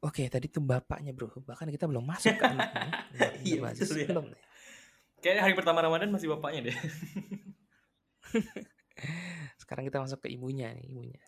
Oke 0.00 0.24
tadi 0.32 0.48
tuh 0.48 0.64
bapaknya 0.64 1.12
bro. 1.12 1.28
Bahkan 1.28 1.68
kita 1.72 1.84
belum 1.84 2.04
masuk 2.04 2.32
ke 2.36 2.44
anaknya 2.52 2.92
Mbak 3.12 3.32
Iya, 3.44 3.60
ya. 3.72 4.08
belum 4.08 4.26
Kayaknya 5.20 5.42
hari 5.44 5.54
pertama 5.54 5.84
Ramadan 5.84 6.08
masih 6.12 6.32
bapaknya 6.32 6.72
deh. 6.72 6.76
sekarang 9.70 9.86
kita 9.86 10.02
masuk 10.02 10.26
ke 10.26 10.28
ibunya 10.34 10.74
nih 10.74 10.86
ibunya 10.90 11.22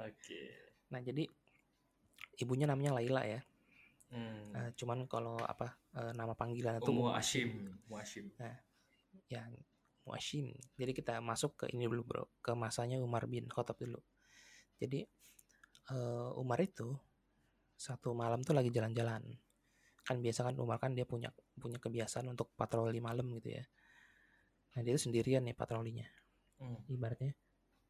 Oke. 0.00 0.42
nah 0.88 1.00
jadi 1.04 1.28
ibunya 2.40 2.64
namanya 2.64 2.96
Laila 2.96 3.24
ya 3.28 3.40
Hmm. 4.12 4.52
Eh, 4.52 4.70
cuman 4.76 5.08
kalau 5.08 5.40
apa 5.40 5.72
eh, 5.96 6.12
nama 6.12 6.36
panggilan 6.36 6.84
itu 6.84 6.92
Hashim. 7.08 7.80
Ummu 7.88 7.96
Hashim. 7.96 8.28
ya 9.24 9.48
Muashim. 10.04 10.52
Jadi 10.76 10.92
kita 10.92 11.16
masuk 11.24 11.64
ke 11.64 11.72
ini 11.72 11.88
dulu 11.88 12.04
bro, 12.04 12.24
ke 12.44 12.52
masanya 12.52 13.00
Umar 13.00 13.24
bin 13.24 13.48
Khattab 13.48 13.80
dulu. 13.80 13.96
Jadi 14.76 15.00
eh, 15.96 16.30
Umar 16.36 16.60
itu 16.60 16.92
satu 17.72 18.12
malam 18.12 18.44
tuh 18.44 18.52
lagi 18.52 18.68
jalan-jalan. 18.68 19.24
Kan 20.02 20.18
biasa 20.18 20.50
kan 20.50 20.54
Umar 20.58 20.82
kan 20.82 20.92
dia 20.98 21.06
punya 21.06 21.30
punya 21.54 21.78
kebiasaan 21.78 22.26
untuk 22.30 22.50
patroli 22.58 22.98
malam 22.98 23.30
gitu 23.38 23.54
ya. 23.54 23.64
Nah 24.74 24.80
dia 24.82 24.92
tuh 24.96 25.04
sendirian 25.10 25.44
nih 25.46 25.54
patrolinya. 25.54 26.06
Hmm. 26.62 26.78
Ibaratnya, 26.86 27.34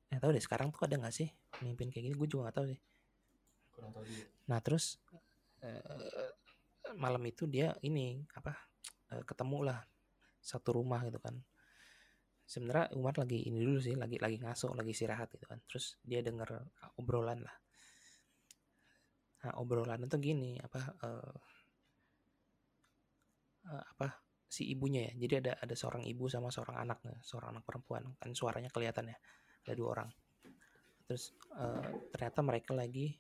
eh 0.08 0.18
tahu 0.20 0.32
deh 0.32 0.40
sekarang 0.40 0.72
tuh 0.72 0.88
ada 0.88 0.96
nggak 0.96 1.14
sih 1.14 1.28
mimpin 1.60 1.92
kayak 1.92 2.08
gini? 2.08 2.14
Gue 2.16 2.28
juga 2.28 2.48
nggak 2.48 2.56
tahu 2.56 2.66
sih. 2.72 2.80
Kurang 3.72 3.90
tahu 3.92 4.04
juga. 4.08 4.24
Nah 4.48 4.58
terus 4.64 5.00
eh, 5.62 6.32
malam 6.96 7.22
itu 7.28 7.48
dia 7.48 7.72
ini 7.84 8.20
apa 8.36 8.52
eh, 9.12 9.24
ketemu 9.24 9.58
lah 9.72 9.78
satu 10.42 10.74
rumah 10.76 11.00
gitu 11.06 11.20
kan. 11.22 11.36
Sebenarnya 12.42 12.92
Umar 12.98 13.16
lagi 13.16 13.48
ini 13.48 13.62
dulu 13.62 13.80
sih, 13.80 13.96
lagi 13.96 14.18
lagi 14.18 14.36
ngaso, 14.42 14.74
lagi 14.74 14.92
istirahat 14.92 15.30
gitu 15.32 15.46
kan. 15.46 15.62
Terus 15.64 15.96
dia 16.02 16.20
denger 16.20 16.60
obrolan 16.98 17.40
lah. 17.40 17.56
Nah 19.46 19.52
obrolan 19.62 20.02
itu 20.02 20.16
gini 20.18 20.58
apa 20.58 20.80
eh, 20.98 21.34
eh, 23.68 23.84
apa 23.96 24.08
si 24.52 24.68
ibunya 24.68 25.08
ya. 25.08 25.12
Jadi 25.26 25.34
ada 25.48 25.52
ada 25.56 25.74
seorang 25.76 26.04
ibu 26.04 26.28
sama 26.28 26.52
seorang 26.52 26.76
anak, 26.84 26.98
nah, 27.08 27.18
seorang 27.24 27.56
anak 27.56 27.64
perempuan 27.64 28.04
kan 28.20 28.30
suaranya 28.36 28.68
kelihatan 28.68 29.12
ya. 29.12 29.16
Ada 29.64 29.74
dua 29.78 29.88
orang. 29.96 30.08
Terus 31.08 31.32
eh, 31.56 31.86
ternyata 32.12 32.40
mereka 32.44 32.72
lagi 32.76 33.16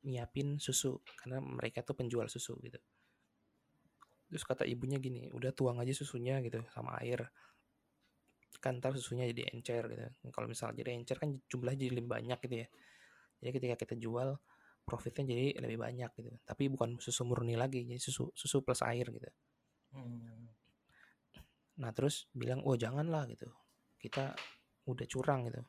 nyiapin 0.00 0.56
susu 0.56 0.96
karena 1.20 1.42
mereka 1.44 1.84
tuh 1.84 1.98
penjual 1.98 2.30
susu 2.30 2.56
gitu. 2.64 2.80
Terus 4.30 4.46
kata 4.46 4.62
ibunya 4.62 5.02
gini, 5.02 5.26
udah 5.34 5.50
tuang 5.50 5.82
aja 5.82 5.90
susunya 5.90 6.38
gitu 6.38 6.62
sama 6.70 6.94
air. 7.02 7.26
Kan 8.62 8.78
ntar 8.78 8.94
susunya 8.94 9.26
jadi 9.26 9.50
encer 9.50 9.90
gitu. 9.90 10.06
Kalau 10.30 10.46
misalnya 10.46 10.86
jadi 10.86 10.94
encer 10.94 11.18
kan 11.18 11.34
jumlahnya 11.50 11.78
jadi 11.82 11.92
lebih 11.98 12.10
banyak 12.14 12.38
gitu 12.46 12.56
ya. 12.62 12.68
Jadi 13.42 13.50
ketika 13.58 13.74
kita 13.82 13.94
jual 13.98 14.38
profitnya 14.86 15.34
jadi 15.34 15.58
lebih 15.66 15.82
banyak 15.82 16.10
gitu. 16.14 16.30
Tapi 16.46 16.70
bukan 16.70 17.02
susu 17.02 17.26
murni 17.26 17.58
lagi, 17.58 17.82
jadi 17.82 17.98
susu 17.98 18.30
susu 18.32 18.62
plus 18.62 18.86
air 18.86 19.10
gitu. 19.10 19.26
Hmm. 19.94 20.46
Nah 21.80 21.90
terus 21.96 22.28
bilang, 22.36 22.60
oh 22.62 22.76
janganlah 22.76 23.24
gitu. 23.30 23.48
Kita 23.96 24.36
udah 24.86 25.06
curang 25.08 25.48
gitu. 25.48 25.62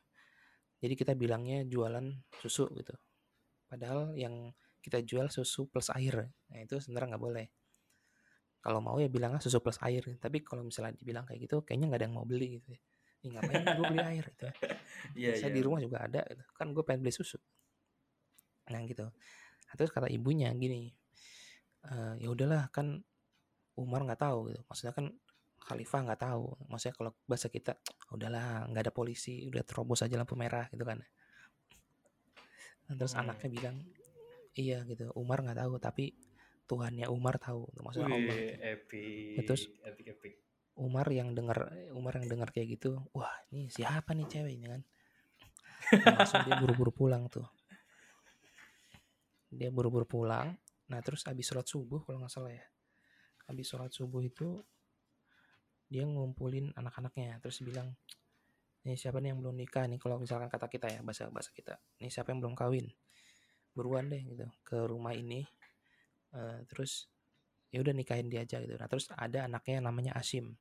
Jadi 0.81 0.93
kita 0.97 1.13
bilangnya 1.13 1.63
jualan 1.65 2.03
susu 2.41 2.67
gitu. 2.73 2.93
Padahal 3.69 4.17
yang 4.17 4.51
kita 4.81 5.05
jual 5.05 5.29
susu 5.29 5.69
plus 5.69 5.93
air. 5.93 6.33
Nah 6.51 6.59
itu 6.59 6.81
sebenarnya 6.81 7.15
nggak 7.15 7.23
boleh. 7.23 7.47
Kalau 8.61 8.81
mau 8.81 8.97
ya 8.97 9.07
bilangnya 9.07 9.39
susu 9.39 9.61
plus 9.61 9.77
air. 9.85 10.01
Tapi 10.17 10.41
kalau 10.41 10.65
misalnya 10.65 10.97
dibilang 10.97 11.23
kayak 11.23 11.45
gitu, 11.45 11.61
kayaknya 11.61 11.93
nggak 11.93 12.01
ada 12.01 12.05
yang 12.09 12.15
mau 12.17 12.25
beli 12.25 12.59
gitu. 12.59 12.73
ya. 12.73 12.81
Ngapain 13.21 13.61
gue 13.77 13.85
beli 13.93 14.01
air 14.01 14.25
gitu. 14.33 14.45
ya. 14.49 14.53
Iya, 15.17 15.31
Saya 15.37 15.49
iya. 15.53 15.57
di 15.57 15.61
rumah 15.61 15.79
juga 15.81 15.97
ada 16.03 16.21
gitu. 16.25 16.43
Kan 16.57 16.73
gue 16.73 16.83
pengen 16.83 17.01
beli 17.05 17.13
susu. 17.13 17.37
Nah 18.73 18.81
gitu. 18.89 19.05
Nah, 19.05 19.73
terus 19.77 19.91
kata 19.93 20.09
ibunya 20.11 20.49
gini, 20.57 20.91
"Eh, 21.85 22.13
ya 22.25 22.27
udahlah 22.33 22.73
kan 22.73 22.99
Umar 23.77 24.03
nggak 24.03 24.21
tahu 24.21 24.51
gitu. 24.51 24.61
Maksudnya 24.67 24.93
kan 24.93 25.05
Khalifah 25.61 25.99
nggak 26.09 26.21
tahu. 26.21 26.45
Maksudnya 26.67 26.95
kalau 26.97 27.11
bahasa 27.23 27.47
kita, 27.47 27.77
udahlah 28.09 28.65
nggak 28.67 28.83
ada 28.89 28.93
polisi, 28.93 29.45
udah 29.45 29.61
terobos 29.61 30.01
aja 30.01 30.17
lampu 30.17 30.33
merah 30.33 30.65
gitu 30.69 30.83
kan. 30.83 30.99
Nah, 32.89 32.95
terus 32.97 33.13
Hmm. 33.13 33.23
anaknya 33.29 33.49
bilang, 33.49 33.77
iya 34.53 34.83
gitu. 34.83 35.13
Umar 35.15 35.39
nggak 35.41 35.59
tahu, 35.61 35.77
tapi 35.77 36.11
Tuhannya 36.65 37.07
Umar 37.07 37.35
tahu 37.35 37.67
maksudnya 37.83 38.07
Allah 38.07 38.31
Wih, 38.31 38.55
epic. 38.63 39.43
Terus- 39.43 39.67
epic 39.83 40.07
epic. 40.15 40.33
Umar 40.71 41.03
yang 41.11 41.35
dengar 41.35 41.67
Umar 41.91 42.15
yang 42.15 42.31
dengar 42.31 42.47
kayak 42.47 42.79
gitu 42.79 42.95
wah 43.11 43.27
ini 43.51 43.67
siapa 43.67 44.15
nih 44.15 44.23
cewek 44.25 44.55
ini 44.55 44.67
kan 44.71 44.81
Nah, 45.91 46.23
langsung 46.23 46.47
dia 46.47 46.55
buru-buru 46.55 46.95
pulang 46.95 47.27
tuh 47.27 47.43
dia 49.51 49.67
buru-buru 49.67 50.07
pulang 50.07 50.55
nah 50.87 50.99
terus 51.03 51.27
habis 51.27 51.43
sholat 51.43 51.67
subuh 51.67 51.99
kalau 52.03 52.23
nggak 52.23 52.31
salah 52.31 52.55
ya 52.55 52.63
habis 53.51 53.67
sholat 53.67 53.91
subuh 53.91 54.23
itu 54.23 54.63
dia 55.91 56.07
ngumpulin 56.07 56.71
anak-anaknya. 56.79 57.43
Terus 57.43 57.61
bilang 57.67 57.91
nih 58.87 58.97
siapa 58.97 59.19
nih 59.19 59.35
yang 59.35 59.39
belum 59.43 59.55
nikah 59.59 59.85
nih? 59.91 59.99
Kalau 59.99 60.17
misalkan 60.17 60.47
kata 60.47 60.71
kita 60.71 60.87
ya 60.87 60.99
bahasa 61.03 61.27
bahasa 61.29 61.51
kita 61.51 61.75
nih 61.99 62.09
siapa 62.09 62.31
yang 62.31 62.39
belum 62.39 62.55
kawin? 62.55 62.87
Buruan 63.75 64.07
deh 64.07 64.23
gitu. 64.23 64.47
Ke 64.63 64.87
rumah 64.87 65.11
ini. 65.11 65.43
Eh, 66.31 66.59
terus 66.71 67.11
ya 67.71 67.83
udah 67.83 67.91
nikahin 67.95 68.31
dia 68.31 68.43
aja 68.43 68.59
gitu. 68.63 68.75
Nah 68.79 68.87
terus 68.87 69.11
ada 69.11 69.47
anaknya 69.47 69.83
yang 69.83 69.85
namanya 69.91 70.11
Asim. 70.15 70.55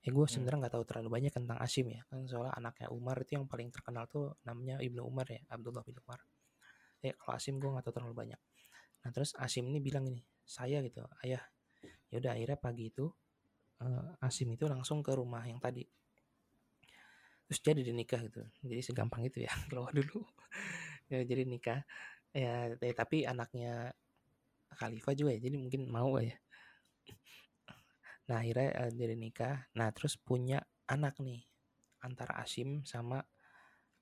Ya 0.00 0.10
gue 0.16 0.24
Hmm. 0.24 0.32
sebenarnya 0.32 0.66
nggak 0.66 0.74
tahu 0.80 0.84
terlalu 0.88 1.08
banyak 1.12 1.32
tentang 1.34 1.58
Asim 1.62 1.86
ya. 1.90 2.02
Kan 2.10 2.26
soalnya 2.26 2.54
anaknya 2.56 2.88
Umar 2.90 3.20
itu 3.22 3.36
yang 3.36 3.46
paling 3.46 3.68
terkenal 3.70 4.08
tuh 4.10 4.34
namanya 4.46 4.80
Ibnu 4.80 5.02
Umar 5.04 5.28
ya 5.28 5.42
Abdullah 5.50 5.84
bin 5.86 5.98
Umar. 6.02 6.20
Ya 7.04 7.12
kalau 7.18 7.36
Asim 7.36 7.62
gue 7.62 7.68
nggak 7.68 7.84
tahu 7.86 7.94
terlalu 8.02 8.14
banyak. 8.16 8.40
Nah 9.04 9.10
terus 9.12 9.36
Asim 9.36 9.68
ini 9.68 9.78
bilang 9.78 10.08
ini 10.08 10.24
saya 10.46 10.82
gitu 10.82 11.04
ayah 11.22 11.42
ya 12.10 12.18
udah 12.18 12.32
akhirnya 12.34 12.58
pagi 12.58 12.84
itu 12.90 13.06
eh, 13.82 14.26
Asim 14.26 14.50
itu 14.54 14.66
langsung 14.66 15.00
ke 15.00 15.12
rumah 15.14 15.42
yang 15.46 15.62
tadi. 15.62 15.86
Terus 17.50 17.60
jadi 17.66 17.80
dia 17.82 17.94
nikah 17.94 18.20
gitu. 18.22 18.42
Jadi 18.62 18.82
segampang 18.82 19.26
itu 19.26 19.42
ya 19.42 19.50
keluar 19.70 19.90
dulu. 19.90 20.22
Ya, 21.10 21.26
jadi 21.26 21.42
nikah. 21.46 21.82
Ya 22.30 22.74
eh, 22.78 22.94
tapi 22.94 23.26
anaknya 23.26 23.90
Khalifah 24.70 25.14
juga 25.18 25.34
ya 25.34 25.40
jadi 25.42 25.56
mungkin 25.58 25.90
mau 25.90 26.14
ya. 26.22 26.38
Nah 28.30 28.38
akhirnya 28.38 28.70
eh, 28.86 28.90
jadi 28.94 29.14
nikah. 29.18 29.66
Nah 29.74 29.90
terus 29.90 30.14
punya 30.14 30.62
anak 30.86 31.18
nih 31.18 31.42
antara 32.06 32.38
Asim 32.38 32.86
sama 32.86 33.18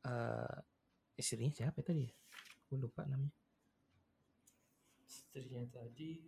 eh 0.04 0.56
istrinya 1.18 1.50
siapa 1.50 1.80
tadi 1.80 2.04
ya? 2.06 2.12
Gue 2.68 2.78
lupa 2.84 3.08
namanya. 3.08 3.32
Istrinya 5.08 5.64
tadi 5.72 6.20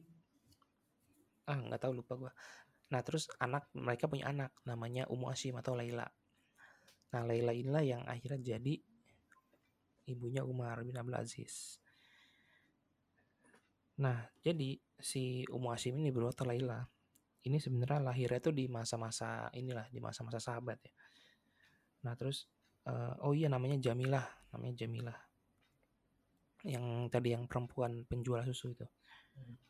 ah 1.51 1.59
nggak 1.59 1.83
tahu 1.83 1.93
lupa 1.99 2.15
gua. 2.15 2.33
Nah 2.95 3.01
terus 3.03 3.27
anak 3.43 3.67
mereka 3.75 4.07
punya 4.07 4.31
anak 4.31 4.55
namanya 4.63 5.11
Ummu 5.11 5.27
Asim 5.31 5.59
atau 5.59 5.75
Laila. 5.75 6.07
Nah 7.11 7.23
Laila 7.27 7.51
inilah 7.51 7.83
yang 7.83 8.03
akhirnya 8.07 8.55
jadi 8.55 8.75
ibunya 10.11 10.47
Umar 10.47 10.83
bin 10.87 10.95
Abdul 10.95 11.19
Aziz. 11.19 11.79
Nah 13.99 14.31
jadi 14.43 14.79
si 14.99 15.43
Ummu 15.51 15.75
Asim 15.75 15.99
ini 15.99 16.15
bro 16.15 16.31
atau 16.31 16.47
Laila 16.47 16.83
ini 17.47 17.57
sebenarnya 17.57 18.05
lahirnya 18.05 18.41
tuh 18.43 18.53
di 18.53 18.69
masa-masa 18.69 19.49
inilah 19.57 19.89
di 19.89 20.01
masa-masa 20.03 20.43
sahabat 20.43 20.79
ya. 20.85 20.93
Nah 22.05 22.13
terus 22.19 22.45
eh, 22.85 23.15
oh 23.25 23.33
iya 23.33 23.49
namanya 23.49 23.81
Jamilah 23.81 24.27
namanya 24.53 24.85
Jamilah. 24.85 25.19
Yang 26.69 27.09
tadi 27.09 27.33
yang 27.33 27.49
perempuan 27.49 28.05
penjual 28.05 28.45
susu 28.45 28.77
itu. 28.77 28.87
Hmm. 29.39 29.70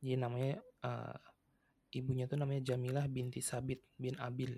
Jadi 0.00 0.16
namanya 0.20 0.60
eh, 0.60 1.18
ibunya 1.96 2.28
tuh 2.28 2.36
namanya 2.36 2.62
Jamilah 2.72 3.06
binti 3.08 3.40
Sabit 3.40 3.80
bin 3.96 4.16
Abil 4.20 4.52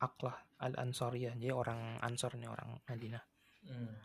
Aklah 0.00 0.38
al 0.60 0.76
Ansariyah 0.76 1.36
jadi 1.36 1.52
orang 1.52 2.00
Ansor 2.00 2.36
nih 2.36 2.48
orang 2.48 2.80
Madinah. 2.88 3.24
Hmm. 3.60 3.96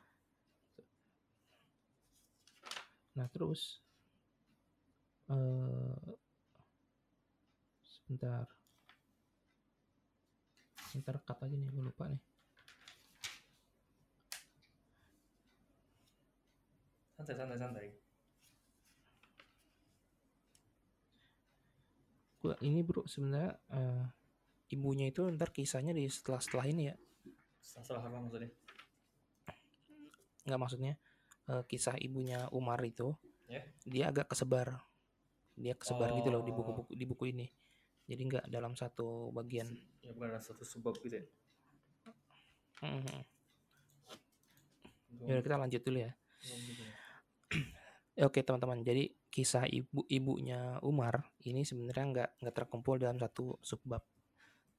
nah 3.16 3.32
terus 3.32 3.80
eh 5.32 6.16
sebentar. 7.88 8.44
Sebentar 10.92 11.16
cut 11.24 11.40
aja 11.40 11.56
nih 11.56 11.72
gue 11.72 11.84
lupa 11.84 12.12
nih. 12.12 12.20
Santai 17.16 17.36
santai 17.40 17.56
santai 17.56 18.05
gua 22.46 22.56
ini 22.62 22.86
bro 22.86 23.02
sebenarnya 23.06 23.58
eh, 23.74 24.06
ibunya 24.70 25.10
itu 25.10 25.26
ntar 25.34 25.50
kisahnya 25.50 25.92
di 25.92 26.06
setelah 26.06 26.38
setelah 26.38 26.66
ini 26.66 26.90
ya 26.90 26.96
salah 27.62 28.02
apa 28.02 28.18
maksudnya 28.22 28.50
nggak 30.46 30.60
maksudnya 30.62 30.94
eh, 31.50 31.64
kisah 31.66 31.98
ibunya 31.98 32.46
Umar 32.54 32.78
itu 32.86 33.18
Ya. 33.46 33.62
dia 33.86 34.10
agak 34.10 34.34
kesebar 34.34 34.74
dia 35.54 35.78
kesebar 35.78 36.10
gitu 36.18 36.34
loh 36.34 36.42
di 36.42 36.50
Oh. 36.50 36.58
buku-buku 36.58 36.92
di 36.94 37.06
buku 37.06 37.30
ini 37.30 37.46
jadi 38.06 38.22
nggak 38.22 38.46
dalam 38.50 38.74
satu 38.74 39.30
bagian 39.30 39.70
ya 40.02 40.10
bukan 40.14 40.38
satu 40.38 40.62
sebab 40.62 40.98
gitu 41.02 41.22
ya. 41.22 41.26
Belum- 45.16 45.30
Yaudah 45.30 45.42
kita 45.42 45.58
lanjut 45.58 45.82
dulu 45.82 46.00
ya. 46.02 46.12
Ya, 48.16 48.24
Oke 48.26 48.40
teman-teman, 48.42 48.80
jadi 48.80 49.12
kisah 49.36 49.68
ibu-ibunya 49.68 50.80
Umar 50.80 51.28
ini 51.44 51.68
sebenarnya 51.68 52.06
nggak 52.08 52.30
nggak 52.40 52.56
terkumpul 52.56 52.96
dalam 52.96 53.20
satu 53.20 53.60
subbab, 53.60 54.00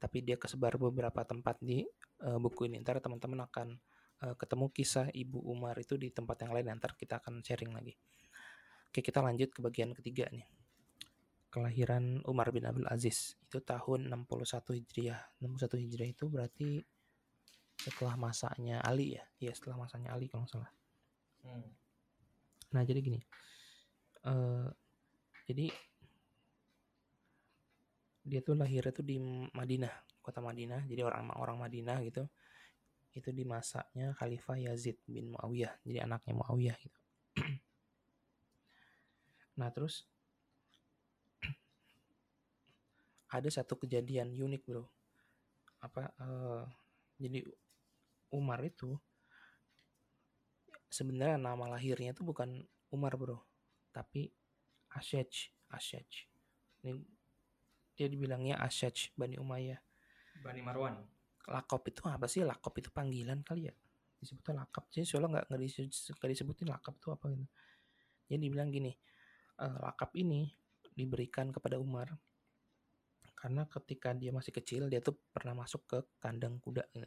tapi 0.00 0.24
dia 0.24 0.40
kesebar 0.40 0.80
beberapa 0.80 1.20
tempat 1.28 1.60
di 1.60 1.84
eh, 2.24 2.38
buku 2.40 2.64
ini. 2.64 2.80
Ntar 2.80 3.04
teman-teman 3.04 3.44
akan 3.44 3.76
eh, 4.24 4.34
ketemu 4.40 4.72
kisah 4.72 5.12
ibu 5.12 5.44
Umar 5.44 5.76
itu 5.76 6.00
di 6.00 6.08
tempat 6.08 6.40
yang 6.40 6.56
lain. 6.56 6.72
Ntar 6.72 6.96
kita 6.96 7.20
akan 7.20 7.44
sharing 7.44 7.76
lagi. 7.76 7.92
Oke 8.88 9.04
kita 9.04 9.20
lanjut 9.20 9.52
ke 9.52 9.60
bagian 9.60 9.92
ketiga 9.92 10.24
nih. 10.32 10.48
Kelahiran 11.52 12.24
Umar 12.24 12.48
bin 12.48 12.64
Abdul 12.64 12.88
Aziz 12.88 13.36
itu 13.44 13.60
tahun 13.60 14.08
61 14.08 14.72
Hijriah. 14.72 15.20
61 15.44 15.84
Hijriah 15.84 16.08
itu 16.16 16.32
berarti 16.32 16.80
setelah 17.76 18.16
masanya 18.16 18.80
Ali 18.80 19.20
ya? 19.20 19.24
Iya 19.36 19.52
setelah 19.52 19.84
masanya 19.84 20.16
Ali 20.16 20.32
kalau 20.32 20.48
nggak 20.48 20.52
salah. 20.56 20.72
Hmm. 21.44 21.68
Nah 22.72 22.82
jadi 22.88 23.04
gini, 23.04 23.20
eh 24.26 24.68
jadi 25.46 25.70
dia 28.26 28.42
tuh 28.42 28.58
lahirnya 28.58 28.90
tuh 28.90 29.06
di 29.06 29.22
Madinah, 29.54 29.94
kota 30.18 30.42
Madinah. 30.42 30.82
Jadi 30.90 31.00
orang 31.06 31.30
orang 31.38 31.62
Madinah 31.62 32.02
gitu. 32.02 32.26
Itu 33.14 33.30
di 33.30 33.46
masanya 33.46 34.12
Khalifah 34.18 34.58
Yazid 34.58 34.98
bin 35.06 35.32
Muawiyah, 35.32 35.72
jadi 35.86 36.04
anaknya 36.04 36.36
Muawiyah 36.36 36.76
gitu. 36.82 37.00
nah 39.58 39.72
terus 39.72 40.04
ada 43.36 43.48
satu 43.48 43.78
kejadian 43.80 44.34
unik 44.34 44.62
bro. 44.66 44.84
Apa? 45.80 46.12
eh, 46.18 46.64
jadi 47.22 47.40
Umar 48.34 48.60
itu 48.66 48.98
sebenarnya 50.92 51.40
nama 51.40 51.72
lahirnya 51.72 52.12
itu 52.12 52.20
bukan 52.20 52.68
Umar 52.92 53.16
bro, 53.16 53.40
tapi 53.96 54.28
Asyaj, 54.92 55.32
Asyaj. 55.72 56.10
Ini 56.84 56.92
dia 57.96 58.12
dibilangnya 58.12 58.60
Asyaj 58.60 59.16
Bani 59.16 59.40
Umayyah. 59.40 59.80
Bani 60.44 60.60
Marwan 60.60 61.00
Lakop 61.48 61.88
itu 61.88 62.04
apa 62.04 62.28
sih? 62.28 62.44
Lakop 62.44 62.76
itu 62.76 62.92
panggilan 62.92 63.40
kali 63.40 63.72
ya? 63.72 63.74
Disebutnya 64.20 64.66
lakop. 64.66 64.90
Jadi 64.92 65.06
soalnya 65.08 65.40
nggak 65.40 65.44
nggak 65.48 65.60
disebut- 65.62 66.16
nggak 66.18 66.30
disebutin 66.34 66.68
lakop 66.68 66.94
itu 66.98 67.08
apa 67.14 67.24
gitu. 67.32 67.46
Jadi 68.26 68.40
dibilang 68.42 68.68
gini, 68.68 68.92
eh, 69.62 69.78
lakap 69.80 70.10
ini 70.18 70.50
diberikan 70.96 71.54
kepada 71.54 71.78
Umar 71.78 72.10
karena 73.36 73.68
ketika 73.68 74.16
dia 74.16 74.32
masih 74.32 74.50
kecil 74.50 74.88
dia 74.88 75.04
tuh 75.04 75.14
pernah 75.30 75.52
masuk 75.54 75.84
ke 75.86 75.98
kandang 76.18 76.58
kuda 76.58 76.88
gitu. 76.90 77.06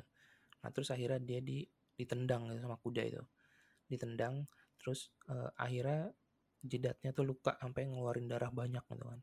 Nah 0.62 0.69
terus 0.71 0.93
akhirnya 0.93 1.19
dia 1.19 1.41
di, 1.41 1.65
ditendang 1.97 2.54
gitu 2.54 2.63
sama 2.63 2.78
kuda 2.80 3.02
itu, 3.04 3.23
ditendang 3.91 4.45
terus 4.80 5.12
eh, 5.28 5.49
akhirnya 5.58 6.13
jidatnya 6.62 7.12
tuh 7.15 7.24
luka 7.28 7.56
sampai 7.60 7.88
ngeluarin 7.88 8.28
darah 8.28 8.52
banyak 8.52 8.84
gitu 8.84 9.06
kan. 9.06 9.19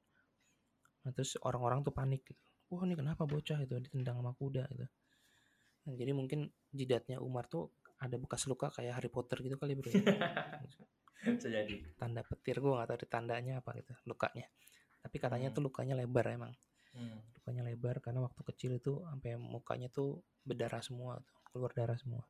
Nah 1.04 1.10
terus 1.14 1.36
orang-orang 1.44 1.84
tuh 1.86 1.92
panik 1.92 2.24
gitu. 2.26 2.40
Wah 2.72 2.82
ini 2.82 2.98
kenapa 2.98 3.22
bocah 3.24 3.62
itu 3.62 3.78
ditendang 3.78 4.18
sama 4.18 4.32
kuda 4.34 4.66
gitu. 4.74 4.86
Nah, 5.86 5.94
jadi 5.94 6.10
mungkin 6.10 6.50
jidatnya 6.74 7.22
Umar 7.22 7.46
tuh 7.46 7.70
ada 8.02 8.18
bekas 8.18 8.44
luka 8.50 8.74
kayak 8.74 8.98
Harry 8.98 9.06
Potter 9.12 9.38
gitu 9.40 9.54
kali 9.54 9.78
bro. 9.78 9.86
ya. 9.88 10.02
bisa 11.38 11.48
jadi 11.48 11.74
Tanda 11.96 12.22
petir 12.22 12.60
gue 12.60 12.70
nggak 12.70 12.86
tahu 12.92 12.98
di 13.02 13.08
tandanya 13.08 13.52
apa 13.62 13.70
gitu 13.78 13.94
lukanya. 14.06 14.46
Tapi 15.02 15.16
katanya 15.22 15.48
Hmm. 15.50 15.56
tuh 15.56 15.62
lukanya 15.70 15.94
lebar 15.96 16.26
emang. 16.30 16.52
hmm. 16.96 17.38
lukanya 17.38 17.62
lebar 17.68 18.00
karena 18.00 18.24
waktu 18.24 18.40
kecil 18.50 18.72
itu 18.74 19.04
sampai 19.04 19.36
mukanya 19.36 19.86
tuh 19.92 20.24
berdarah 20.42 20.80
semua 20.80 21.20
tuh, 21.20 21.36
keluar 21.52 21.70
darah 21.76 21.94
semua 22.00 22.24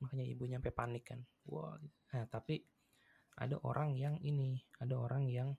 makanya 0.00 0.24
ibunya 0.24 0.56
sampai 0.56 0.72
panik 0.72 1.04
kan 1.04 1.20
wah 1.46 1.76
nah 2.10 2.24
tapi 2.26 2.64
ada 3.40 3.56
orang 3.64 3.96
yang 3.96 4.20
ini 4.20 4.60
ada 4.76 5.00
orang 5.00 5.24
yang 5.26 5.56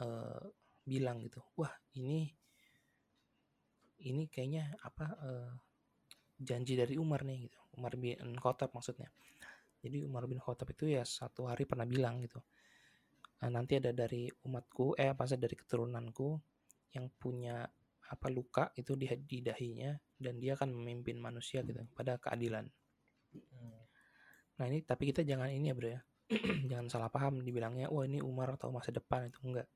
eh, 0.00 0.44
bilang 0.82 1.22
gitu 1.22 1.44
wah 1.54 1.72
ini 1.94 2.32
ini 4.02 4.26
kayaknya 4.26 4.72
apa 4.82 5.06
eh, 5.20 5.50
janji 6.40 6.74
dari 6.74 6.98
Umar 6.98 7.22
nih 7.22 7.46
gitu 7.46 7.58
Umar 7.78 7.94
bin 8.00 8.18
Khattab 8.40 8.72
maksudnya 8.74 9.12
jadi 9.84 10.02
Umar 10.08 10.26
bin 10.26 10.40
Khattab 10.40 10.72
itu 10.72 10.90
ya 10.90 11.04
satu 11.04 11.46
hari 11.46 11.68
pernah 11.68 11.86
bilang 11.86 12.18
gitu 12.24 12.40
Nah, 13.42 13.50
nanti 13.50 13.74
ada 13.74 13.90
dari 13.90 14.30
umatku, 14.46 14.94
eh 14.94 15.10
apa 15.10 15.26
dari 15.34 15.58
keturunanku 15.58 16.38
yang 16.94 17.10
punya 17.18 17.66
apa 18.12 18.28
luka 18.30 18.70
itu 18.78 18.94
di, 18.94 19.10
di 19.26 19.42
dahinya 19.42 19.90
dan 20.14 20.38
dia 20.38 20.54
akan 20.54 20.70
memimpin 20.70 21.18
manusia 21.18 21.66
gitu 21.66 21.82
pada 21.90 22.22
keadilan. 22.22 22.70
Hmm. 23.34 23.82
Nah 24.62 24.64
ini 24.70 24.86
tapi 24.86 25.10
kita 25.10 25.26
jangan 25.26 25.50
ini 25.50 25.72
ya 25.72 25.74
bro 25.74 25.90
ya, 25.90 26.00
jangan 26.70 26.86
salah 26.88 27.10
paham 27.12 27.42
dibilangnya, 27.42 27.90
wah 27.92 28.04
ini 28.06 28.22
Umar 28.22 28.54
atau 28.56 28.70
masa 28.70 28.90
depan 28.94 29.28
itu 29.28 29.38
enggak. 29.44 29.68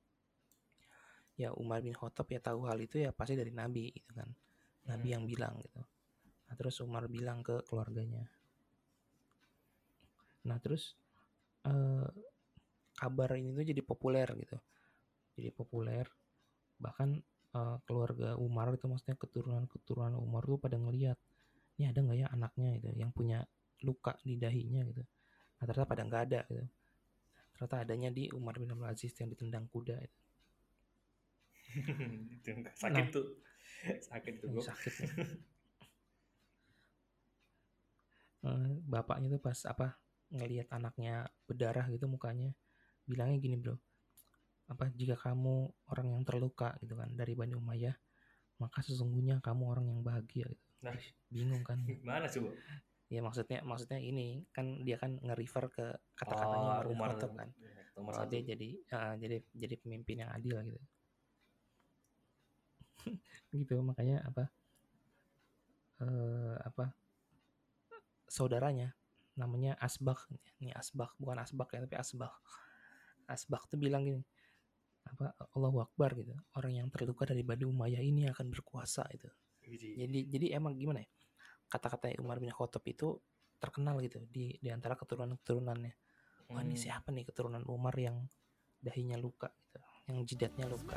Ya 1.36 1.52
Umar 1.52 1.84
bin 1.84 1.92
Khattab 1.92 2.26
ya 2.32 2.40
tahu 2.40 2.64
hal 2.64 2.80
itu 2.80 2.96
ya 2.96 3.12
pasti 3.12 3.36
dari 3.36 3.52
Nabi 3.52 3.92
gitu 3.92 4.10
kan, 4.16 4.28
Nabi 4.88 5.08
Hmm. 5.12 5.14
yang 5.14 5.24
bilang 5.28 5.54
gitu. 5.60 5.80
Nah 6.48 6.54
terus 6.56 6.80
Umar 6.80 7.04
bilang 7.12 7.44
ke 7.44 7.60
keluarganya. 7.68 8.24
Nah 10.48 10.56
terus 10.62 10.96
eh, 11.68 12.08
kabar 12.96 13.36
ini 13.36 13.52
tuh 13.52 13.66
jadi 13.68 13.82
populer 13.84 14.28
gitu, 14.40 14.56
jadi 15.36 15.50
populer. 15.52 16.08
Bahkan 16.80 17.08
eh, 17.52 17.76
keluarga 17.84 18.38
Umar 18.40 18.72
itu 18.72 18.88
maksudnya 18.88 19.16
keturunan-keturunan 19.20 20.16
Umar 20.16 20.42
tuh 20.48 20.56
pada 20.56 20.80
ngeliat, 20.80 21.18
ini 21.76 21.84
ada 21.90 22.00
nggak 22.00 22.18
ya 22.22 22.28
anaknya 22.32 22.68
gitu 22.80 22.96
yang 22.96 23.12
punya 23.12 23.44
luka 23.84 24.16
di 24.24 24.40
dahinya 24.40 24.80
gitu. 24.88 25.04
Nah 25.56 25.64
ternyata 25.64 25.88
pada 25.88 26.02
nggak 26.04 26.22
ada 26.28 26.40
gitu. 26.48 26.66
Ternyata 27.56 27.76
adanya 27.88 28.10
di 28.12 28.28
Umar 28.36 28.60
bin 28.60 28.68
Abdul 28.72 28.88
Aziz 28.88 29.12
yang 29.16 29.32
ditendang 29.32 29.64
kuda. 29.72 29.96
Gitu. 29.96 30.16
itu 32.36 32.50
sakit 32.76 33.04
Nah. 33.04 33.12
tuh 33.12 33.26
sakit 34.08 34.34
tuh 34.40 34.48
sakit. 34.62 34.92
nih. 35.02 35.10
Eh, 38.46 38.78
bapaknya 38.86 39.26
tuh 39.26 39.42
pas 39.42 39.58
apa 39.66 39.98
ngelihat 40.30 40.70
anaknya 40.70 41.26
berdarah 41.50 41.82
gitu 41.90 42.06
mukanya 42.06 42.54
bilangnya 43.02 43.42
gini 43.42 43.58
bro 43.58 43.74
apa 44.70 44.86
jika 44.94 45.18
kamu 45.18 45.66
orang 45.90 46.14
yang 46.14 46.22
terluka 46.22 46.78
gitu 46.78 46.94
kan 46.94 47.10
dari 47.14 47.34
Bani 47.34 47.58
Umayyah 47.58 47.94
maka 48.62 48.86
sesungguhnya 48.86 49.42
kamu 49.42 49.62
orang 49.66 49.86
yang 49.90 50.00
bahagia 50.02 50.46
gitu. 50.46 50.66
Nah. 50.82 50.94
Bingung 51.26 51.62
kan 51.66 51.82
gimana 51.82 52.30
coba 52.30 52.54
ya 53.06 53.22
maksudnya 53.22 53.62
maksudnya 53.62 54.02
ini 54.02 54.42
kan 54.50 54.82
dia 54.82 54.98
kan 54.98 55.14
nge-refer 55.22 55.64
ke 55.70 55.86
kata-katanya 56.18 56.58
Oh, 56.58 56.74
Umar 56.74 56.84
bin 56.86 56.96
Umar. 56.98 57.08
Khattab 57.14 57.32
kan? 57.38 57.48
Nomor 57.94 58.12
satu 58.12 58.28
dia 58.34 58.42
jadi 58.42 58.68
eh, 58.82 59.14
jadi 59.22 59.36
jadi 59.54 59.74
pemimpin 59.78 60.16
yang 60.26 60.30
adil 60.34 60.56
gitu. 60.66 60.80
Gitu 63.56 63.74
makanya 63.80 64.26
apa 64.26 64.50
eh 66.02 66.56
apa 66.60 66.92
saudaranya 68.28 68.92
namanya 69.38 69.78
Asbak 69.80 70.28
ini 70.60 70.74
Asbak 70.74 71.14
bukan 71.16 71.40
Asbak 71.40 71.72
ya 71.72 71.86
tapi 71.86 71.96
Asbak 71.96 72.34
Asbak 73.30 73.62
tuh 73.70 73.78
bilang 73.80 74.04
gini 74.04 74.20
apa 75.06 75.30
Allahu 75.54 75.86
Akbar 75.86 76.18
gitu. 76.18 76.34
Orang 76.58 76.74
yang 76.74 76.90
terluka 76.90 77.22
dari 77.30 77.46
Bani 77.46 77.62
Umayyah 77.62 78.02
ini 78.02 78.26
akan 78.26 78.50
berkuasa 78.50 79.06
itu 79.14 79.30
jadi 79.66 80.20
jadi 80.30 80.46
emang 80.62 80.78
gimana 80.78 81.02
ya 81.02 81.08
kata-kata 81.66 82.14
Umar 82.22 82.38
bin 82.38 82.52
Khattab 82.52 82.84
itu 82.86 83.18
terkenal 83.56 83.98
gitu 84.04 84.20
di 84.28 84.54
di 84.60 84.68
antara 84.70 84.94
keturunan-keturunannya 84.94 85.92
wah 86.52 86.62
ini 86.62 86.76
Hmm. 86.76 86.82
siapa 86.84 87.08
nih 87.10 87.26
keturunan 87.26 87.64
Umar 87.66 87.96
yang 87.98 88.22
dahinya 88.78 89.16
luka 89.18 89.50
gitu 89.66 89.80
yang 90.06 90.22
jidatnya 90.22 90.66
luka 90.70 90.96